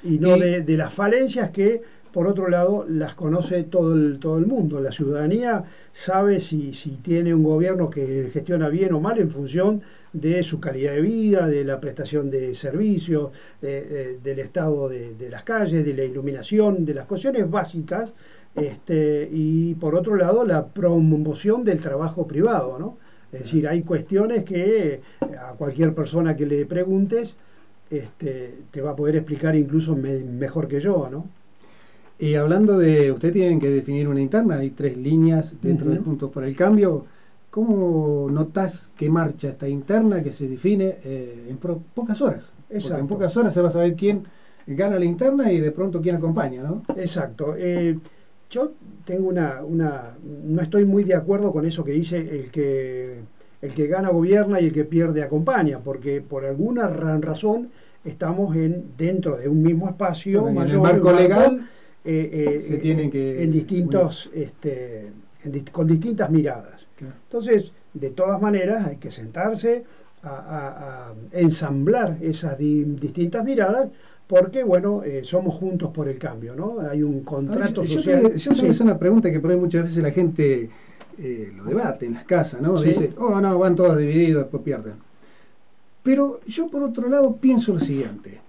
y 0.03 0.19
no 0.19 0.38
de, 0.38 0.62
de 0.62 0.77
las 0.77 0.93
falencias 0.93 1.51
que 1.51 1.81
por 2.12 2.27
otro 2.27 2.50
lado, 2.50 2.86
las 2.88 3.15
conoce 3.15 3.63
todo 3.63 3.93
el, 3.93 4.19
todo 4.19 4.38
el 4.38 4.45
mundo. 4.45 4.81
La 4.81 4.91
ciudadanía 4.91 5.63
sabe 5.93 6.39
si, 6.39 6.74
si 6.74 6.98
tiene 6.98 7.33
un 7.33 7.43
gobierno 7.43 7.89
que 7.89 8.29
gestiona 8.33 8.67
bien 8.69 8.93
o 8.93 9.00
mal 9.00 9.17
en 9.17 9.29
función 9.29 9.81
de 10.12 10.43
su 10.43 10.60
calidad 10.60 10.93
de 10.93 11.01
vida, 11.01 11.48
de 11.48 11.63
la 11.63 11.79
prestación 11.79 12.29
de 12.29 12.53
servicios, 12.53 13.31
del 13.62 14.39
estado 14.39 14.89
de, 14.89 15.29
las 15.29 15.43
calles, 15.43 15.86
de 15.86 15.93
la 15.93 16.03
iluminación, 16.03 16.83
de 16.83 16.95
las 16.95 17.05
cuestiones 17.05 17.50
básicas, 17.50 18.13
este, 18.55 19.29
y 19.31 19.75
por 19.75 19.95
otro 19.95 20.15
lado 20.15 20.45
la 20.45 20.67
promoción 20.67 21.63
del 21.63 21.79
trabajo 21.79 22.27
privado. 22.27 22.77
¿no? 22.77 22.98
Es 23.31 23.43
decir, 23.43 23.67
hay 23.67 23.81
cuestiones 23.83 24.43
que 24.43 25.01
a 25.21 25.53
cualquier 25.53 25.93
persona 25.93 26.35
que 26.35 26.45
le 26.45 26.65
preguntes 26.65 27.35
este, 27.89 28.55
te 28.71 28.81
va 28.81 28.91
a 28.91 28.95
poder 28.95 29.15
explicar 29.15 29.55
incluso 29.55 29.95
mejor 29.95 30.67
que 30.67 30.79
yo. 30.79 31.07
¿no? 31.09 31.25
Y 32.19 32.35
hablando 32.35 32.77
de, 32.77 33.11
usted 33.11 33.31
tienen 33.31 33.59
que 33.59 33.69
definir 33.69 34.07
una 34.07 34.21
interna, 34.21 34.57
hay 34.57 34.71
tres 34.71 34.97
líneas 34.97 35.55
dentro 35.61 35.89
de 35.89 35.97
Juntos 35.97 36.29
por 36.29 36.43
el 36.43 36.55
Cambio. 36.55 37.05
¿cómo 37.51 38.29
notas 38.31 38.89
que 38.95 39.09
marcha 39.09 39.50
esta 39.50 39.67
interna 39.67 40.23
que 40.23 40.31
se 40.31 40.47
define 40.47 40.95
eh, 41.03 41.47
en 41.50 41.57
pocas 41.57 42.19
horas? 42.21 42.53
En 42.69 43.07
pocas 43.07 43.35
horas 43.38 43.53
se 43.53 43.61
va 43.61 43.67
a 43.67 43.71
saber 43.71 43.95
quién 43.95 44.23
gana 44.65 44.97
la 44.97 45.05
interna 45.05 45.51
y 45.51 45.59
de 45.59 45.71
pronto 45.71 46.01
quién 46.01 46.15
acompaña, 46.15 46.63
¿no? 46.63 46.83
Exacto. 46.95 47.53
Eh, 47.57 48.00
yo 48.50 48.71
tengo 49.05 49.29
una, 49.29 49.62
una, 49.63 50.15
no 50.43 50.62
estoy 50.62 50.86
muy 50.86 51.03
de 51.03 51.15
acuerdo 51.15 51.51
con 51.51 51.65
eso 51.65 51.84
que 51.84 51.91
dice 51.91 52.17
el 52.17 52.51
que 52.51 53.20
el 53.62 53.75
que 53.75 53.88
gana 53.88 54.10
gobierna 54.10 54.60
y 54.60 54.65
el 54.65 54.74
que 54.74 54.86
pierde 54.86 55.22
acompaña, 55.22 55.79
porque 55.79 56.22
por 56.22 56.46
alguna 56.46 56.88
razón 56.88 57.70
estamos 58.03 58.55
en 58.55 58.86
dentro 58.98 59.38
de 59.38 59.48
un 59.48 59.62
mismo 59.62 59.88
espacio 59.88 60.48
en 60.48 60.58
el 60.58 60.79
marco 60.79 61.13
legal 61.13 61.62
eh, 62.03 62.58
eh, 62.60 62.62
se 62.67 62.77
tienen 62.77 63.12
que 63.12 63.43
en 63.43 63.51
distintos 63.51 64.31
este, 64.34 65.12
con 65.72 65.88
distintas 65.88 66.29
miradas. 66.31 66.88
Entonces, 67.00 67.72
de 67.93 68.10
todas 68.12 68.41
maneras, 68.41 68.88
hay 68.88 68.98
que 68.98 69.12
sentarse 69.12 69.84
a, 70.24 71.13
ensamblar 71.31 72.17
esas 72.22 72.58
distintas 72.58 73.43
miradas 73.43 73.89
porque, 74.31 74.63
bueno, 74.63 75.03
eh, 75.03 75.23
somos 75.25 75.55
juntos 75.55 75.91
por 75.91 76.07
el 76.07 76.17
cambio, 76.17 76.55
¿no? 76.55 76.79
Hay 76.89 77.03
un 77.03 77.19
contrato 77.19 77.83
social. 77.83 78.33
Yo, 78.33 78.53
te, 78.53 78.81
una 78.81 78.97
pregunta 78.97 79.29
que 79.29 79.41
por 79.41 79.51
ahí 79.51 79.57
muchas 79.57 79.83
veces 79.83 80.01
la 80.01 80.11
gente 80.11 80.69
eh, 81.17 81.51
lo 81.53 81.65
debate 81.65 82.05
en 82.05 82.13
las 82.13 82.23
casas, 82.23 82.61
¿no? 82.61 82.81
Dice, 82.81 83.11
oh, 83.17 83.41
no, 83.41 83.59
van 83.59 83.75
todos 83.75 83.97
divididos, 83.97 84.43
después 84.43 84.63
pierden. 84.63 84.93
Pero 86.01 86.39
yo, 86.47 86.69
por 86.69 86.81
otro 86.81 87.09
lado, 87.09 87.35
pienso 87.35 87.73
lo 87.73 87.81
siguiente. 87.81 88.39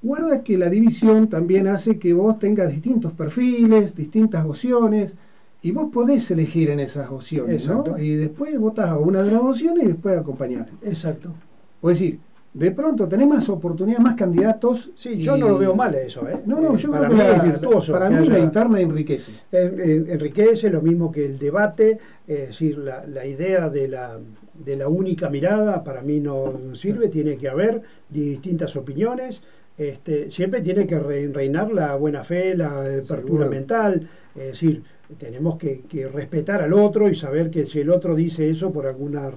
Guarda 0.00 0.44
que 0.44 0.56
la 0.56 0.70
división 0.70 1.28
también 1.28 1.66
hace 1.66 1.98
que 1.98 2.12
vos 2.12 2.38
tengas 2.38 2.70
distintos 2.70 3.12
perfiles, 3.14 3.96
distintas 3.96 4.46
opciones, 4.46 5.16
y 5.60 5.72
vos 5.72 5.90
podés 5.92 6.30
elegir 6.30 6.70
en 6.70 6.78
esas 6.78 7.10
opciones, 7.10 7.66
¿no? 7.66 7.98
Y 7.98 8.14
después 8.14 8.56
votás 8.60 8.90
a 8.90 8.98
una 8.98 9.24
de 9.24 9.32
las 9.32 9.42
opciones 9.42 9.82
y 9.82 9.88
después 9.88 10.16
acompañar. 10.16 10.68
Exacto. 10.82 11.32
O 11.80 11.88
decir, 11.88 12.20
de 12.54 12.70
pronto 12.70 13.08
tenés 13.08 13.26
más 13.26 13.48
oportunidades, 13.48 14.04
más 14.04 14.14
candidatos. 14.14 14.90
Sí, 14.94 15.22
yo 15.22 15.36
no 15.36 15.48
lo 15.48 15.58
veo 15.58 15.74
mal 15.74 15.94
eso. 15.94 16.28
¿eh? 16.28 16.40
No, 16.44 16.60
no, 16.60 16.76
yo 16.76 16.90
para 16.90 17.08
creo 17.08 17.18
que 17.18 17.36
es 17.36 17.42
virtuoso. 17.42 17.92
Para 17.92 18.10
mí 18.10 18.26
la 18.26 18.38
interna 18.38 18.80
enriquece. 18.80 19.32
enriquece 19.50 20.68
lo 20.68 20.82
mismo 20.82 21.10
que 21.10 21.24
el 21.24 21.38
debate, 21.38 21.98
es 22.26 22.48
decir, 22.48 22.78
la, 22.78 23.06
la 23.06 23.24
idea 23.24 23.70
de 23.70 23.88
la, 23.88 24.18
de 24.54 24.76
la 24.76 24.88
única 24.88 25.30
mirada 25.30 25.82
para 25.82 26.02
mí 26.02 26.20
no 26.20 26.74
sirve, 26.74 27.08
tiene 27.08 27.36
que 27.36 27.48
haber 27.48 27.82
distintas 28.08 28.76
opiniones. 28.76 29.42
Este, 29.78 30.30
siempre 30.30 30.60
tiene 30.60 30.86
que 30.86 30.98
reinar 30.98 31.72
la 31.72 31.96
buena 31.96 32.22
fe, 32.22 32.54
la 32.54 32.82
apertura 32.82 33.48
mental, 33.48 34.06
es 34.34 34.48
decir, 34.48 34.82
tenemos 35.18 35.58
que, 35.58 35.82
que, 35.82 36.08
respetar 36.08 36.62
al 36.62 36.72
otro 36.72 37.08
y 37.08 37.14
saber 37.14 37.50
que 37.50 37.64
si 37.64 37.80
el 37.80 37.90
otro 37.90 38.14
dice 38.14 38.48
eso 38.50 38.72
por 38.72 38.86
alguna 38.86 39.30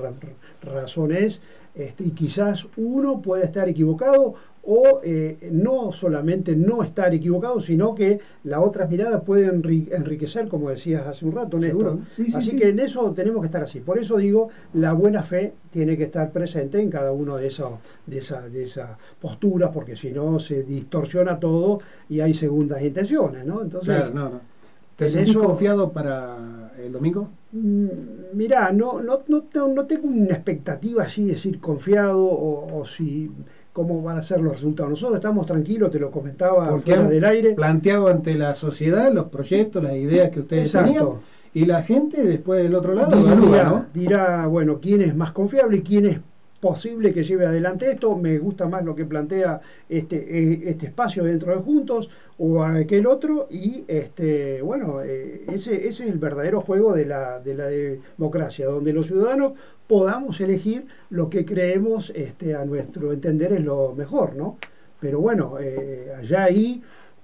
razón 0.61 1.11
es, 1.11 1.41
este, 1.75 2.05
y 2.05 2.11
quizás 2.11 2.65
uno 2.77 3.21
puede 3.21 3.43
estar 3.43 3.67
equivocado 3.67 4.35
o 4.67 4.99
eh, 5.03 5.49
no 5.51 5.91
solamente 5.91 6.55
no 6.55 6.81
estar 6.81 7.13
equivocado, 7.13 7.61
sino 7.61 7.93
que 7.93 8.19
la 8.45 8.61
otra 8.61 8.87
mirada 8.87 9.21
puede 9.21 9.47
enriquecer, 9.47 10.47
como 10.47 10.69
decías 10.69 11.05
hace 11.05 11.25
un 11.25 11.33
rato, 11.33 11.59
Néstor. 11.59 11.99
así 12.33 12.57
que 12.57 12.69
en 12.69 12.79
eso 12.79 13.11
tenemos 13.11 13.41
que 13.41 13.45
estar 13.45 13.61
así. 13.61 13.79
Por 13.79 13.99
eso 13.99 14.17
digo, 14.17 14.49
la 14.73 14.93
buena 14.93 15.21
fe 15.21 15.53
tiene 15.69 15.95
que 15.97 16.05
estar 16.05 16.31
presente 16.31 16.81
en 16.81 16.89
cada 16.89 17.11
uno 17.11 17.37
de 17.37 17.47
esas 17.47 17.73
de 18.07 18.17
esa, 18.17 18.49
de 18.49 18.63
esa 18.63 18.97
posturas, 19.21 19.69
porque 19.71 19.95
si 19.95 20.11
no 20.11 20.39
se 20.39 20.63
distorsiona 20.63 21.39
todo 21.39 21.77
y 22.09 22.21
hay 22.21 22.33
segundas 22.33 22.81
intenciones, 22.81 23.45
¿no? 23.45 23.61
Entonces, 23.61 24.11
no, 24.13 24.29
no. 24.29 24.54
¿Te 24.95 25.09
sentís 25.09 25.35
confiado 25.35 25.91
para 25.91 26.71
el 26.83 26.91
domingo? 26.91 27.29
Mm, 27.51 27.87
mirá, 28.33 28.71
no, 28.71 29.01
no, 29.01 29.19
no, 29.27 29.43
no, 29.67 29.85
tengo 29.85 30.07
una 30.07 30.33
expectativa 30.33 31.03
así, 31.03 31.25
decir, 31.25 31.59
confiado 31.59 32.23
o, 32.23 32.85
si 32.85 33.29
cómo 33.73 34.01
van 34.01 34.17
a 34.17 34.21
ser 34.21 34.39
los 34.39 34.53
resultados. 34.53 34.91
Nosotros 34.91 35.17
estamos 35.17 35.45
tranquilos, 35.45 35.91
te 35.91 35.99
lo 35.99 36.11
comentaba 36.11 36.69
Porque 36.69 36.93
fuera 36.93 37.09
del 37.09 37.25
aire. 37.25 37.53
Planteado 37.55 38.07
ante 38.07 38.35
la 38.35 38.55
sociedad 38.55 39.11
los 39.11 39.25
proyectos, 39.25 39.83
las 39.83 39.95
ideas 39.95 40.31
que 40.31 40.39
ustedes 40.39 40.71
tenían. 40.71 41.07
Y 41.53 41.65
la 41.65 41.83
gente 41.83 42.23
después 42.23 42.63
del 42.63 42.75
otro 42.75 42.93
lado 42.93 43.15
dirá, 43.17 43.87
dirá, 43.93 44.47
bueno, 44.47 44.79
quién 44.81 45.01
es 45.01 45.15
más 45.15 45.31
confiable 45.31 45.77
y 45.77 45.81
quién 45.81 46.05
es 46.05 46.19
posible 46.59 47.13
que 47.13 47.23
lleve 47.23 47.45
adelante 47.45 47.91
esto, 47.91 48.15
me 48.15 48.37
gusta 48.37 48.67
más 48.67 48.83
lo 48.83 48.95
que 48.95 49.05
plantea 49.05 49.61
este, 49.89 50.15
e, 50.15 50.69
este 50.69 50.87
espacio 50.87 51.23
dentro 51.23 51.55
de 51.55 51.61
Juntos 51.61 52.09
o 52.37 52.63
aquel 52.63 53.07
otro 53.07 53.47
y 53.49 53.83
este, 53.87 54.61
bueno, 54.61 55.01
eh, 55.03 55.43
ese, 55.53 55.87
ese, 55.87 56.03
es 56.05 56.09
el 56.09 56.17
verdadero 56.17 56.61
juego 56.61 56.93
de 56.93 57.05
la, 57.05 57.39
de 57.39 57.55
la 57.55 57.67
democracia, 57.67 58.65
donde 58.65 58.93
los 58.93 59.07
ciudadanos 59.07 59.53
podamos 59.87 60.41
elegir 60.41 60.85
lo 61.09 61.29
que 61.29 61.45
creemos 61.45 62.11
este, 62.15 62.55
a 62.55 62.65
nuestro 62.65 63.13
entender 63.13 63.53
es 63.53 63.63
lo 63.63 63.93
mejor, 63.93 64.35
¿no? 64.35 64.57
Pero 64.99 65.19
bueno, 65.19 65.57
eh, 65.59 66.13
allá 66.17 66.43
ahí... 66.45 66.81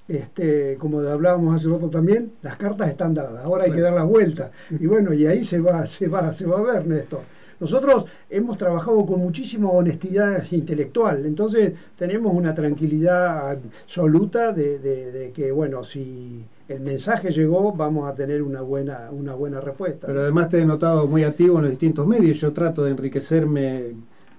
Este, 0.08 0.76
como 0.78 1.00
hablábamos 1.00 1.56
hace 1.56 1.70
rato 1.70 1.90
también, 1.90 2.34
las 2.42 2.58
cartas 2.58 2.90
están 2.90 3.14
dadas, 3.14 3.46
ahora 3.46 3.64
hay 3.64 3.72
que 3.72 3.80
dar 3.80 3.94
la 3.94 4.04
vuelta. 4.04 4.52
Y 4.78 4.86
bueno, 4.86 5.14
y 5.14 5.26
ahí 5.26 5.46
se 5.46 5.62
va, 5.62 5.86
se 5.86 6.10
va, 6.10 6.34
se 6.34 6.46
va 6.46 6.60
a 6.60 6.64
ver, 6.64 6.86
Néstor. 6.86 7.22
Nosotros 7.62 8.06
hemos 8.28 8.58
trabajado 8.58 9.06
con 9.06 9.20
muchísima 9.20 9.70
honestidad 9.70 10.44
intelectual, 10.50 11.28
entonces 11.28 11.74
tenemos 11.96 12.34
una 12.34 12.56
tranquilidad 12.56 13.52
absoluta 13.52 14.52
de, 14.52 15.32
que, 15.36 15.52
bueno, 15.52 15.84
si 15.84 16.44
el 16.68 16.80
mensaje 16.82 17.30
llegó, 17.30 17.72
vamos 17.72 18.10
a 18.10 18.16
tener 18.16 18.42
una 18.42 18.62
buena, 18.62 19.10
una 19.12 19.36
buena 19.36 19.62
respuesta. 19.62 20.08
Pero 20.08 20.22
además 20.22 20.50
te 20.50 20.58
he 20.58 20.66
notado 20.66 21.06
muy 21.06 21.24
activo 21.24 21.58
en 21.58 21.66
los 21.66 21.72
distintos 21.72 22.08
medios, 22.08 22.42
yo 22.42 22.52
trato 22.52 22.84
de 22.84 22.92
enriquecerme 22.92 23.92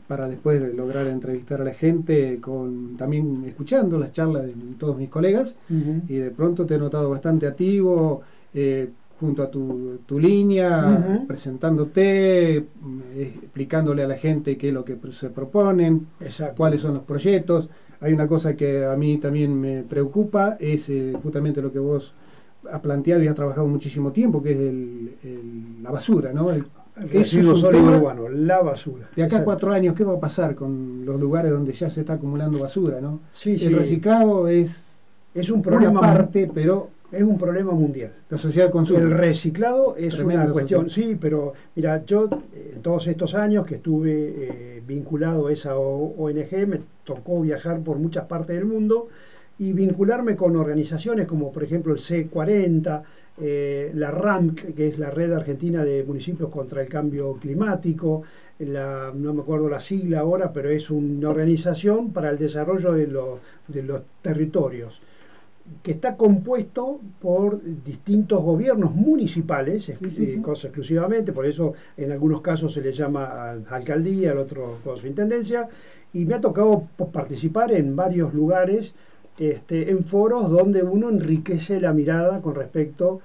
para 0.09 0.27
después 0.27 0.61
lograr 0.75 1.07
entrevistar 1.07 1.61
a 1.61 1.65
la 1.65 1.75
gente, 1.75 2.41
con 2.41 2.97
también 2.97 3.45
escuchando 3.47 4.01
las 4.01 4.13
charlas 4.13 4.47
de 4.47 4.55
todos 4.77 4.97
mis 4.97 5.09
colegas, 5.09 5.55
y 6.09 6.17
de 6.17 6.31
pronto 6.33 6.67
te 6.67 6.75
he 6.75 6.79
notado 6.79 7.09
bastante 7.09 7.47
activo, 7.47 8.23
eh, 8.53 8.91
junto 9.23 9.45
a 9.45 9.51
tu, 9.51 10.01
tu 10.05 10.19
línea, 10.19 11.25
presentándote, 11.29 12.57
eh, 12.57 12.67
explicándole 13.15 14.03
a 14.03 14.09
la 14.09 14.17
gente 14.17 14.59
qué 14.59 14.69
es 14.69 14.75
lo 14.75 14.85
que 14.85 14.99
se 15.13 15.31
proponen, 15.31 16.09
cuáles 16.57 16.81
son 16.81 16.95
los 16.95 17.05
proyectos. 17.05 17.69
Hay 18.01 18.13
una 18.13 18.27
cosa 18.27 18.57
que 18.57 18.85
a 18.85 18.97
mí 18.97 19.19
también 19.19 19.59
me 19.61 19.85
preocupa, 19.85 20.57
es 20.59 20.89
eh, 20.91 21.13
justamente 21.23 21.63
lo 21.63 21.73
que 21.73 21.79
vos 21.79 22.15
has 22.69 22.81
planteado 22.81 23.23
y 23.23 23.29
has 23.29 23.37
trabajado 23.37 23.69
muchísimo 23.69 24.11
tiempo, 24.11 24.43
que 24.43 24.51
es 24.51 24.59
el, 24.59 25.83
la 25.85 25.93
basura, 25.93 26.33
¿no? 26.33 26.51
El, 26.51 26.65
residuo 26.95 27.57
sólido 27.57 27.97
urbano, 27.97 28.29
la 28.29 28.61
basura. 28.61 29.09
De 29.15 29.23
acá 29.23 29.39
a 29.39 29.45
cuatro 29.45 29.73
años, 29.73 29.95
¿qué 29.95 30.03
va 30.05 30.15
a 30.15 30.21
pasar 30.21 30.57
con 30.57 31.07
los 31.07 31.19
lugares 31.19 31.53
donde 31.53 31.73
ya 31.73 31.89
se 31.89 32.01
está 32.01 32.15
acumulando 32.15 32.59
basura, 32.59 33.01
no? 33.01 33.21
el 33.45 33.75
reciclado 33.77 34.49
es, 34.49 34.85
es 35.33 35.49
un 35.49 35.63
problema 35.63 36.01
parte, 36.01 36.51
pero 36.53 36.91
es 37.13 37.23
un 37.23 37.37
problema 37.37 37.73
mundial. 37.73 38.13
La 38.31 38.39
sociedad 38.39 38.71
consume. 38.71 39.01
El 39.01 39.11
reciclado 39.11 39.95
es 39.97 40.19
una 40.19 40.47
cuestión, 40.49 40.89
sí, 40.89 41.17
pero 41.21 41.53
mira, 41.77 42.05
yo 42.07 42.29
en 42.55 42.81
todos 42.81 43.07
estos 43.07 43.35
años 43.35 43.67
que 43.67 43.77
estuve 43.77 44.13
eh, 44.13 44.83
vinculado 44.87 45.49
a 45.49 45.53
esa 45.53 45.77
ONG, 45.77 46.67
me 46.67 46.81
tocó 47.05 47.43
viajar 47.43 47.81
por 47.81 47.99
muchas 47.99 48.25
partes 48.25 48.57
del 48.57 48.65
mundo 48.65 49.09
y 49.59 49.73
vincularme 49.73 50.35
con 50.35 50.57
organizaciones 50.57 51.27
como 51.27 51.53
por 51.53 51.63
ejemplo 51.63 51.93
el 51.93 51.99
C40, 51.99 53.03
eh, 53.41 53.91
la 53.95 54.11
RAMC, 54.11 54.75
que 54.75 54.89
es 54.89 54.99
la 54.99 55.11
Red 55.11 55.33
Argentina 55.33 55.85
de 55.85 56.03
Municipios 56.05 56.51
contra 56.51 56.81
el 56.81 56.89
Cambio 56.89 57.35
Climático, 57.35 58.23
la, 58.59 59.13
no 59.15 59.35
me 59.35 59.43
acuerdo 59.43 59.69
la 59.69 59.81
sigla 59.81 60.21
ahora, 60.21 60.53
pero 60.53 60.71
es 60.71 60.91
una 60.91 61.29
organización 61.31 62.13
para 62.13 62.31
el 62.31 62.39
desarrollo 62.39 62.93
de, 62.93 63.07
de 63.69 63.83
los 63.83 64.03
territorios 64.23 65.03
que 65.83 65.93
está 65.93 66.17
compuesto 66.17 67.01
por 67.21 67.61
distintos 67.63 68.43
gobiernos 68.43 68.95
municipales, 68.95 69.93
cosa 70.43 70.69
exclusivamente, 70.69 71.33
por 71.33 71.47
eso 71.47 71.75
en 71.97 72.13
algunos 72.13 72.41
casos 72.41 72.73
se 72.73 72.81
le 72.81 72.93
llama 72.93 73.53
alcaldía, 73.71 74.33
al 74.33 74.39
otro 74.39 74.79
su 74.97 75.07
intendencia, 75.07 75.69
y 76.13 76.25
me 76.25 76.35
ha 76.35 76.41
tocado 76.41 76.87
participar 77.13 77.73
en 77.73 77.97
varios 77.97 78.35
lugares, 78.35 78.95
este, 79.39 79.91
en 79.91 80.05
foros 80.05 80.51
donde 80.51 80.83
uno 80.83 81.09
enriquece 81.09 81.81
la 81.81 81.93
mirada 81.93 82.41
con 82.41 82.55
respecto 82.55 83.21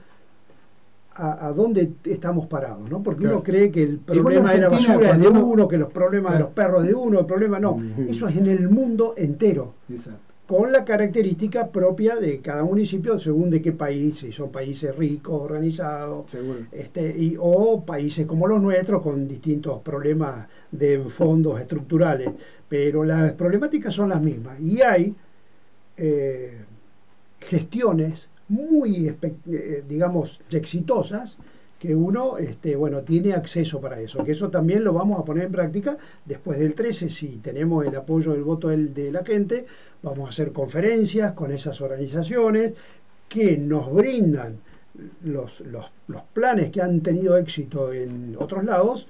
a, 1.19 1.51
dónde 1.51 1.93
estamos 2.03 2.45
parados, 2.45 2.87
¿no? 2.91 3.01
Porque 3.01 3.25
uno 3.25 3.41
cree 3.41 3.71
que 3.71 3.81
el 3.81 3.97
problema 3.97 4.53
de 4.53 4.59
la 4.59 4.69
basura 4.69 5.11
es 5.11 5.19
de 5.19 5.27
uno, 5.27 5.67
que 5.67 5.77
los 5.77 5.91
problemas 5.91 6.33
de 6.33 6.39
los 6.39 6.49
perros 6.49 6.85
de 6.85 6.93
uno, 6.93 7.19
el 7.21 7.25
problema 7.25 7.59
no, 7.59 7.81
eso 8.07 8.27
es 8.27 8.37
en 8.37 8.45
el 8.45 8.69
mundo 8.69 9.15
entero. 9.17 9.73
Exacto 9.89 10.26
con 10.47 10.71
la 10.71 10.85
característica 10.85 11.67
propia 11.67 12.15
de 12.15 12.39
cada 12.39 12.63
municipio 12.63 13.17
según 13.17 13.49
de 13.49 13.61
qué 13.61 13.73
país, 13.73 14.19
si 14.19 14.31
son 14.31 14.49
países 14.49 14.95
ricos, 14.95 15.41
organizados, 15.41 16.25
este, 16.71 17.15
y, 17.17 17.35
o 17.37 17.83
países 17.85 18.25
como 18.25 18.47
los 18.47 18.61
nuestros 18.61 19.01
con 19.01 19.27
distintos 19.27 19.81
problemas 19.81 20.47
de 20.71 20.99
fondos 20.99 21.59
estructurales, 21.59 22.29
pero 22.69 23.03
las 23.03 23.33
problemáticas 23.33 23.93
son 23.93 24.09
las 24.09 24.21
mismas. 24.21 24.57
Y 24.61 24.81
hay 24.81 25.13
eh, 25.97 26.57
gestiones 27.41 28.29
muy, 28.47 29.13
eh, 29.51 29.83
digamos, 29.87 30.39
exitosas 30.49 31.37
que 31.79 31.95
uno 31.95 32.37
este, 32.37 32.75
bueno, 32.75 33.01
tiene 33.01 33.33
acceso 33.33 33.79
para 33.79 33.99
eso, 33.99 34.23
que 34.23 34.31
eso 34.31 34.49
también 34.49 34.83
lo 34.83 34.93
vamos 34.93 35.19
a 35.19 35.25
poner 35.25 35.45
en 35.45 35.51
práctica 35.51 35.97
después 36.25 36.59
del 36.59 36.73
13, 36.73 37.09
si 37.09 37.37
tenemos 37.37 37.85
el 37.85 37.95
apoyo 37.95 38.31
del 38.31 38.43
voto 38.43 38.69
del, 38.69 38.93
de 38.93 39.11
la 39.11 39.23
gente, 39.23 39.65
vamos 40.01 40.25
a 40.27 40.29
hacer 40.29 40.51
conferencias 40.51 41.33
con 41.33 41.51
esas 41.51 41.79
organizaciones 41.81 42.73
que 43.29 43.57
nos 43.57 43.93
brindan 43.93 44.57
los, 45.23 45.59
los, 45.61 45.85
los 46.07 46.23
planes 46.33 46.71
que 46.71 46.81
han 46.81 47.01
tenido 47.01 47.37
éxito 47.37 47.93
en 47.93 48.35
otros 48.39 48.63
lados, 48.63 49.07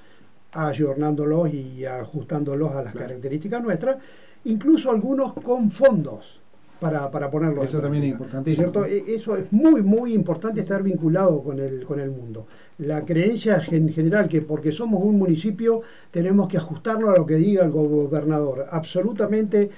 ayornándolos 0.51 1.53
y 1.53 1.86
ajustándolos 1.86 2.73
a 2.73 2.84
las 2.84 2.93
características 2.93 3.63
nuestras, 3.63 3.97
incluso 4.45 4.91
algunos 4.91 5.34
con 5.34 5.71
fondos 5.71 6.41
para, 6.79 7.09
para 7.09 7.29
ponerlo. 7.29 7.63
Eso 7.63 7.79
también 7.79 8.03
es 8.03 8.11
importante. 8.11 8.55
¿cierto? 8.55 8.85
Eso 8.85 9.35
es 9.35 9.51
muy, 9.51 9.81
muy 9.81 10.13
importante 10.13 10.61
estar 10.61 10.83
vinculado 10.83 11.41
con 11.41 11.59
el, 11.59 11.85
con 11.85 11.99
el 11.99 12.11
mundo. 12.11 12.47
La 12.79 13.03
creencia 13.03 13.61
en 13.71 13.89
general 13.89 14.27
que 14.27 14.41
porque 14.41 14.71
somos 14.71 15.03
un 15.03 15.17
municipio 15.17 15.81
tenemos 16.11 16.47
que 16.47 16.57
ajustarlo 16.57 17.09
a 17.09 17.17
lo 17.17 17.25
que 17.25 17.35
diga 17.35 17.63
el 17.63 17.71
gobernador. 17.71 18.67
Absolutamente 18.69 19.69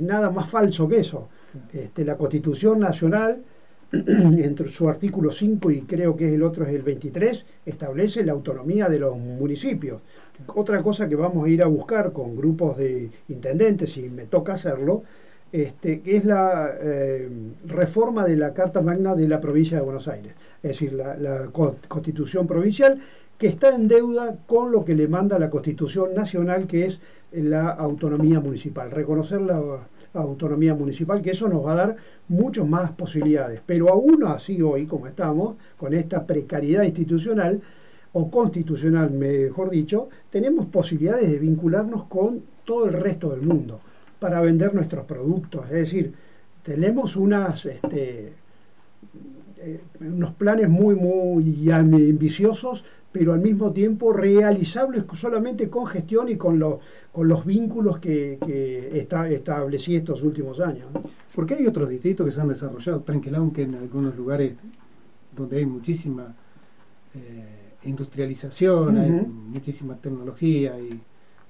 nada 0.00 0.30
más 0.30 0.50
falso 0.50 0.88
que 0.88 1.00
eso. 1.00 1.28
Este, 1.72 2.04
la 2.04 2.16
Constitución 2.16 2.80
Nacional, 2.80 3.42
entre 3.92 4.68
su 4.68 4.88
artículo 4.88 5.30
5 5.30 5.70
y 5.70 5.82
creo 5.82 6.16
que 6.16 6.34
el 6.34 6.42
otro 6.42 6.64
es 6.64 6.74
el 6.74 6.82
23, 6.82 7.46
establece 7.64 8.24
la 8.24 8.32
autonomía 8.32 8.88
de 8.88 8.98
los 8.98 9.16
municipios. 9.16 10.02
Otra 10.54 10.82
cosa 10.82 11.08
que 11.08 11.16
vamos 11.16 11.46
a 11.46 11.48
ir 11.48 11.62
a 11.62 11.66
buscar 11.66 12.12
con 12.12 12.34
grupos 12.34 12.76
de 12.78 13.10
intendentes, 13.28 13.92
si 13.92 14.10
me 14.10 14.24
toca 14.26 14.54
hacerlo, 14.54 15.02
este, 15.52 16.00
que 16.00 16.16
es 16.16 16.24
la 16.24 16.70
eh, 16.80 17.28
reforma 17.66 18.24
de 18.24 18.36
la 18.36 18.52
Carta 18.52 18.80
Magna 18.80 19.14
de 19.14 19.28
la 19.28 19.40
provincia 19.40 19.76
de 19.76 19.84
Buenos 19.84 20.08
Aires, 20.08 20.34
es 20.62 20.70
decir, 20.70 20.92
la, 20.92 21.48
constitución 21.88 22.46
provincial 22.46 22.98
que 23.38 23.46
está 23.46 23.74
en 23.74 23.86
deuda 23.86 24.38
con 24.46 24.72
lo 24.72 24.84
que 24.84 24.94
le 24.94 25.08
manda 25.08 25.38
la 25.38 25.50
constitución 25.50 26.14
nacional, 26.14 26.66
que 26.66 26.86
es 26.86 27.00
la 27.32 27.68
autonomía 27.70 28.40
municipal, 28.40 28.90
reconocer 28.90 29.40
la, 29.42 29.88
autonomía 30.14 30.74
municipal, 30.74 31.20
que 31.20 31.32
eso 31.32 31.46
nos 31.46 31.64
va 31.64 31.72
a 31.72 31.76
dar 31.76 31.96
muchas 32.28 32.66
más 32.66 32.92
posibilidades. 32.92 33.60
Pero 33.66 33.90
aún 33.90 34.24
así 34.24 34.62
hoy, 34.62 34.86
como 34.86 35.06
estamos, 35.06 35.56
con 35.76 35.92
esta 35.92 36.26
precariedad 36.26 36.84
institucional, 36.84 37.60
o 38.14 38.30
constitucional, 38.30 39.10
mejor 39.10 39.68
dicho, 39.68 40.08
tenemos 40.30 40.66
posibilidades 40.66 41.30
de 41.30 41.38
vincularnos 41.38 42.04
con 42.04 42.42
todo 42.64 42.86
el 42.86 42.94
resto 42.94 43.28
del 43.28 43.42
mundo 43.42 43.80
para 44.18 44.40
vender 44.40 44.74
nuestros 44.74 45.04
productos. 45.04 45.66
Es 45.66 45.72
decir, 45.72 46.14
tenemos 46.62 47.16
unas, 47.16 47.64
este, 47.66 48.32
eh, 49.58 49.80
unos 50.00 50.32
planes 50.34 50.68
muy, 50.68 50.94
muy 50.94 51.70
ambiciosos, 51.70 52.84
pero 53.12 53.32
al 53.32 53.40
mismo 53.40 53.72
tiempo 53.72 54.12
realizables 54.12 55.04
solamente 55.14 55.70
con 55.70 55.86
gestión 55.86 56.28
y 56.28 56.36
con, 56.36 56.58
los 56.58 56.80
con 57.12 57.28
los 57.28 57.46
vínculos 57.46 57.98
que, 57.98 58.38
que 58.44 58.98
está, 58.98 59.28
establecí 59.28 59.96
estos 59.96 60.22
últimos 60.22 60.60
años. 60.60 60.88
Porque 61.34 61.54
hay 61.54 61.66
otros 61.66 61.88
distritos 61.88 62.26
que 62.26 62.32
se 62.32 62.40
han 62.40 62.48
desarrollado, 62.48 63.00
tranquilo, 63.00 63.38
aunque 63.38 63.62
en 63.62 63.74
algunos 63.74 64.16
lugares 64.16 64.54
donde 65.34 65.58
hay 65.58 65.66
muchísima 65.66 66.34
eh, 67.14 67.66
industrialización, 67.84 68.96
hay 68.96 69.10
muchísima 69.10 69.96
tecnología 69.96 70.78
y 70.78 71.00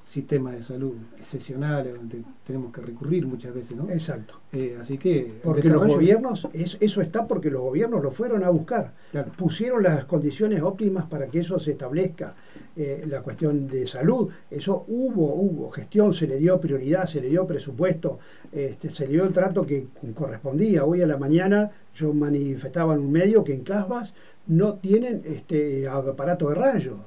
sistemas 0.07 0.55
de 0.55 0.63
salud 0.63 0.95
excepcionales 1.19 1.93
donde 1.93 2.23
tenemos 2.47 2.73
que 2.73 2.81
recurrir 2.81 3.27
muchas 3.27 3.53
veces, 3.53 3.77
¿no? 3.77 3.91
Exacto. 3.91 4.41
Eh, 4.53 4.79
así 4.81 4.99
que 4.99 5.41
porque 5.43 5.69
los 5.69 5.85
gobiernos 5.85 6.47
eso 6.53 7.01
está 7.01 7.27
porque 7.27 7.51
los 7.51 7.61
gobiernos 7.61 8.03
lo 8.05 8.13
fueron 8.13 8.45
a 8.45 8.51
buscar, 8.51 8.93
pusieron 9.37 9.83
las 9.83 10.05
condiciones 10.05 10.63
óptimas 10.63 11.07
para 11.07 11.27
que 11.27 11.41
eso 11.41 11.59
se 11.59 11.73
establezca. 11.73 12.35
Eh, 12.77 13.05
la 13.09 13.23
cuestión 13.23 13.67
de 13.67 13.87
salud, 13.87 14.29
eso 14.51 14.85
hubo, 14.87 15.35
hubo 15.35 15.71
gestión, 15.71 16.13
se 16.13 16.27
le 16.29 16.37
dio 16.37 16.61
prioridad, 16.61 17.07
se 17.07 17.21
le 17.21 17.29
dio 17.29 17.45
presupuesto, 17.47 18.21
este, 18.53 18.91
se 18.91 19.07
le 19.07 19.15
dio 19.15 19.25
el 19.25 19.33
trato 19.33 19.67
que 19.67 19.89
correspondía. 20.15 20.85
Hoy 20.85 21.03
a 21.03 21.07
la 21.07 21.17
mañana 21.17 21.71
yo 21.95 22.13
manifestaba 22.13 22.95
en 22.95 23.01
un 23.01 23.11
medio 23.11 23.43
que 23.43 23.55
en 23.55 23.65
Casbas 23.65 24.15
no 24.47 24.75
tienen 24.75 25.23
este 25.25 25.89
aparato 25.89 26.49
de 26.51 26.55
rayos 26.55 26.99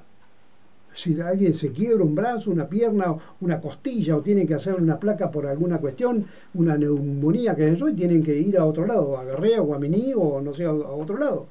si 1.01 1.19
alguien 1.21 1.53
se 1.53 1.71
quiebra 1.71 2.03
un 2.03 2.13
brazo, 2.13 2.51
una 2.51 2.67
pierna, 2.67 3.15
una 3.39 3.61
costilla 3.61 4.17
o 4.17 4.21
tienen 4.21 4.45
que 4.45 4.55
hacer 4.55 4.75
una 4.75 4.99
placa 4.99 5.31
por 5.31 5.45
alguna 5.45 5.77
cuestión, 5.77 6.25
una 6.53 6.77
neumonía 6.77 7.55
que 7.55 7.69
es 7.69 7.75
eso, 7.75 7.87
y 7.87 7.93
tienen 7.93 8.21
que 8.23 8.37
ir 8.37 8.57
a 8.57 8.65
otro 8.65 8.85
lado, 8.85 9.17
a 9.17 9.23
Garrea 9.23 9.61
o 9.61 9.73
a 9.73 9.79
Miní 9.79 10.13
o 10.15 10.41
no 10.41 10.53
sé, 10.53 10.65
a 10.65 10.71
otro 10.71 11.17
lado. 11.17 11.47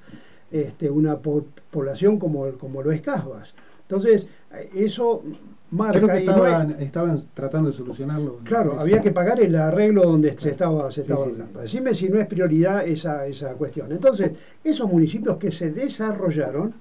Este, 0.51 0.91
una 0.91 1.19
población 1.19 2.19
como, 2.19 2.51
como 2.53 2.83
lo 2.83 2.93
es 2.93 3.01
Casbas. 3.01 3.55
Entonces, 3.83 4.27
eso 4.75 5.23
marca... 5.71 5.99
Creo 5.99 6.13
que 6.13 6.19
estaban, 6.19 6.77
estaban 6.81 7.23
tratando 7.35 7.71
de 7.71 7.77
solucionarlo. 7.77 8.41
Claro, 8.45 8.79
había 8.79 9.01
que 9.01 9.13
pagar 9.13 9.41
el 9.41 9.55
arreglo 9.57 10.03
donde 10.03 10.39
se 10.39 10.51
estaba, 10.51 10.91
se 10.91 11.03
estaba 11.03 11.27
Decime 11.61 11.95
si 11.95 12.09
no 12.09 12.21
es 12.21 12.27
prioridad 12.27 12.87
esa, 12.87 13.27
esa 13.27 13.53
cuestión. 13.55 13.93
Entonces, 13.93 14.33
esos 14.63 14.91
municipios 14.91 15.39
que 15.39 15.51
se 15.51 15.71
desarrollaron 15.71 16.75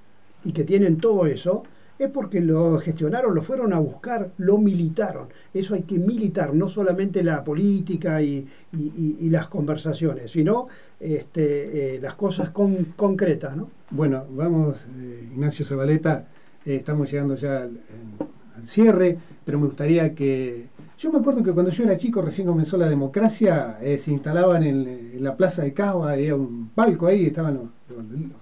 y 0.44 0.52
que 0.52 0.64
tienen 0.64 0.98
todo 0.98 1.26
eso, 1.26 1.64
es 2.00 2.10
porque 2.10 2.42
lo 2.42 2.78
gestionaron, 2.80 3.34
lo 3.34 3.42
fueron 3.42 3.74
a 3.74 3.80
buscar, 3.80 4.32
lo 4.38 4.58
militaron. 4.58 5.28
Eso 5.54 5.74
hay 5.74 5.84
que 5.84 5.98
militar, 5.98 6.54
no 6.54 6.70
solamente 6.70 7.24
la 7.24 7.44
política 7.44 8.22
y, 8.22 8.48
las 9.30 9.48
conversaciones, 9.48 10.32
sino 10.32 10.68
este, 11.00 11.96
eh, 11.96 12.00
las 12.00 12.16
cosas 12.16 12.50
concretas. 12.50 13.58
¿no? 13.58 13.70
Bueno, 13.92 14.26
vamos, 14.32 14.88
eh, 15.00 15.30
Ignacio 15.34 15.66
Zabaleta, 15.66 16.28
eh, 16.66 16.76
estamos 16.76 17.12
llegando 17.12 17.36
ya 17.36 17.64
al, 17.64 17.80
cierre, 18.64 19.18
pero 19.46 19.60
me 19.60 19.68
gustaría 19.68 20.16
que... 20.16 20.68
Yo 20.98 21.12
me 21.12 21.20
acuerdo 21.20 21.44
que 21.44 21.52
cuando 21.52 21.70
yo 21.72 21.84
era 21.84 21.96
chico, 21.96 22.24
recién 22.24 22.48
comenzó 22.48 22.76
la 22.76 22.90
democracia, 22.90 23.78
se 24.00 24.12
instalaban 24.12 24.64
en, 24.64 25.24
la 25.24 25.38
plaza 25.38 25.62
de 25.62 25.72
Cava, 25.72 26.12
había 26.12 26.36
un 26.36 26.70
palco 26.70 27.06
ahí, 27.06 27.28
estaban 27.28 27.54
los 27.54 27.70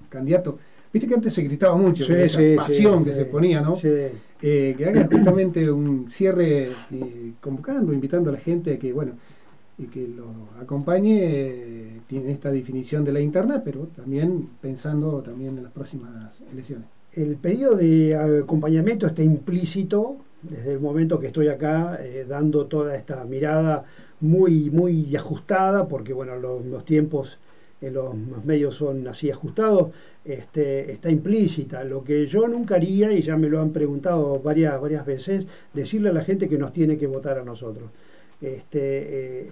candidatos 0.08 0.56
Viste 0.96 1.10
que 1.10 1.16
antes 1.16 1.34
se 1.34 1.42
gritaba 1.42 1.76
mucho, 1.76 2.06
esa 2.16 2.40
pasión 2.56 3.04
que 3.04 3.12
se 3.12 3.26
ponía, 3.26 3.60
¿no? 3.60 3.78
Eh, 3.84 4.76
que 4.78 4.86
haga 4.86 5.06
justamente 5.12 5.70
un 5.70 6.10
cierre 6.10 6.70
eh, 6.90 7.34
convocando, 7.42 7.92
invitando 7.92 8.30
a 8.30 8.34
la 8.34 8.40
gente 8.40 8.76
a 8.76 8.80
que, 8.80 8.94
bueno, 8.94 9.12
y 9.78 9.88
que 9.88 10.08
lo 10.08 10.28
acompañe, 10.58 11.20
eh, 11.22 12.02
tiene 12.08 12.32
esta 12.32 12.50
definición 12.50 13.04
de 13.04 13.12
la 13.12 13.20
interna, 13.20 13.62
pero 13.62 13.90
también 13.94 14.48
pensando 14.62 15.22
también 15.22 15.58
en 15.58 15.64
las 15.64 15.74
próximas 15.74 16.40
elecciones. 16.50 16.88
El 17.12 17.36
pedido 17.36 17.76
de 17.76 18.16
acompañamiento 18.16 19.06
está 19.06 19.22
implícito 19.22 20.16
desde 20.44 20.72
el 20.72 20.80
momento 20.80 21.20
que 21.20 21.28
estoy 21.28 21.50
acá 21.50 22.00
dando 22.26 22.68
toda 22.68 22.96
esta 22.96 23.26
mirada 23.26 23.84
muy, 24.22 24.70
muy 24.70 25.14
ajustada, 25.14 25.90
porque 25.90 26.14
bueno, 26.14 26.38
los 26.38 26.86
tiempos 26.86 27.38
los, 27.82 28.16
medios 28.44 28.76
son 28.76 29.08
así 29.08 29.30
ajustados, 29.30 29.92
este, 30.24 30.92
está 30.92 31.10
implícita. 31.10 31.84
Lo 31.84 32.04
que 32.04 32.26
yo 32.26 32.48
nunca 32.48 32.76
haría, 32.76 33.12
y 33.12 33.22
ya 33.22 33.38
me 33.38 33.50
lo 33.50 33.62
han 33.62 33.72
preguntado 33.72 34.40
varias, 34.40 34.80
varias 34.80 35.06
veces, 35.06 35.48
decirle 35.74 36.10
a 36.10 36.14
la 36.14 36.22
gente 36.22 36.50
que 36.50 36.58
nos 36.58 36.74
tiene 36.74 36.98
que 36.98 37.08
votar 37.08 37.38
a 37.38 37.44
nosotros. 37.44 37.90
Este, 38.42 39.44
eh, 39.44 39.52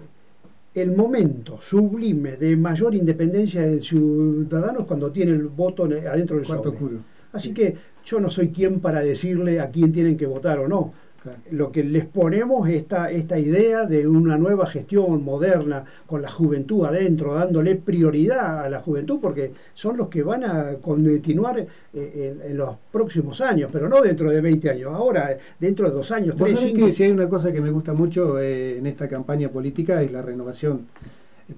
el 0.74 0.90
momento 0.96 1.60
sublime 1.62 2.36
de 2.36 2.56
mayor 2.56 2.94
independencia 2.94 3.62
del 3.62 3.82
ciudadano 3.82 4.80
es 4.80 4.86
cuando 4.86 5.10
tiene 5.12 5.32
el 5.32 5.46
voto 5.46 5.84
adentro 5.84 6.36
del 6.36 6.46
cuarto 6.46 6.74
Así 7.32 7.52
que 7.52 7.76
yo 8.04 8.20
no 8.20 8.30
soy 8.30 8.48
quien 8.48 8.80
para 8.80 9.00
decirle 9.00 9.60
a 9.60 9.70
quién 9.70 9.92
tienen 9.92 10.16
que 10.16 10.26
votar 10.26 10.58
o 10.58 10.68
no. 10.68 10.92
Lo 11.52 11.72
que 11.72 11.82
les 11.82 12.04
ponemos 12.04 12.68
esta, 12.68 13.10
esta 13.10 13.38
idea 13.38 13.86
de 13.86 14.06
una 14.06 14.36
nueva 14.36 14.66
gestión 14.66 15.24
moderna 15.24 15.84
con 16.06 16.20
la 16.20 16.30
juventud 16.30 16.84
adentro, 16.84 17.34
dándole 17.34 17.76
prioridad 17.76 18.64
a 18.64 18.68
la 18.68 18.80
juventud, 18.80 19.18
porque 19.20 19.52
son 19.72 19.96
los 19.96 20.08
que 20.08 20.22
van 20.22 20.44
a 20.44 20.74
continuar 20.82 21.66
eh, 21.94 22.36
en, 22.44 22.56
los 22.56 22.76
próximos 22.92 23.40
años, 23.40 23.70
pero 23.72 23.88
no 23.88 24.02
dentro 24.02 24.30
de 24.30 24.40
20 24.40 24.70
años, 24.70 24.92
ahora 24.92 25.36
dentro 25.58 25.88
de 25.88 25.94
dos 25.94 26.10
años, 26.12 26.36
tres, 26.36 26.60
que 26.60 26.92
si 26.92 27.04
hay 27.04 27.10
una 27.10 27.28
cosa 27.28 27.52
que 27.52 27.60
me 27.60 27.70
gusta 27.70 27.94
mucho 27.94 28.38
eh, 28.38 28.78
en 28.78 28.86
esta 28.86 29.08
campaña 29.08 29.48
política 29.48 30.02
es 30.02 30.12
la 30.12 30.22
renovación. 30.22 30.86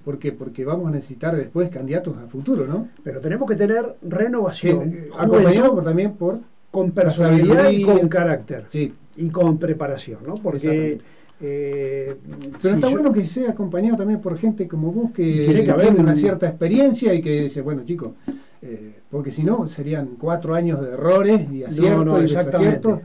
¿Por 0.03 0.19
qué? 0.19 0.33
Porque 0.33 0.65
vamos 0.65 0.87
a 0.87 0.91
necesitar 0.91 1.35
después 1.35 1.69
candidatos 1.69 2.17
a 2.17 2.27
futuro, 2.27 2.67
¿no? 2.67 2.89
Pero 3.03 3.21
tenemos 3.21 3.49
que 3.49 3.55
tener 3.55 3.95
renovación. 4.01 4.95
acompañado 5.17 5.81
también 5.81 6.13
por... 6.13 6.39
Con 6.69 6.91
personalidad 6.91 7.69
y 7.71 7.81
con 7.81 8.09
carácter. 8.09 8.65
Sí, 8.69 8.93
y 9.17 9.29
con 9.29 9.57
preparación, 9.57 10.19
¿no? 10.25 10.35
Porque... 10.35 10.99
Eh, 11.39 12.15
Pero 12.63 12.75
está 12.75 12.89
bueno 12.89 13.13
que 13.13 13.27
sea 13.27 13.51
acompañado 13.51 13.97
también 13.97 14.19
por 14.19 14.39
gente 14.39 14.67
como 14.67 14.91
vos 14.91 15.11
que 15.11 15.23
tiene 15.23 15.63
que 15.63 15.69
haber 15.69 15.93
una 15.93 16.15
cierta 16.15 16.47
experiencia 16.47 17.13
y 17.13 17.21
que 17.21 17.41
dice, 17.43 17.61
bueno 17.61 17.83
chicos, 17.85 18.13
eh, 18.63 19.01
porque 19.11 19.31
si 19.31 19.43
no 19.43 19.67
serían 19.67 20.15
cuatro 20.19 20.55
años 20.55 20.81
de 20.81 20.93
errores 20.93 21.47
y 21.51 21.63
aciertos 21.63 22.05
no, 22.05 22.13
no, 22.13 22.19
y 22.19 22.21
desaciertos. 22.23 23.01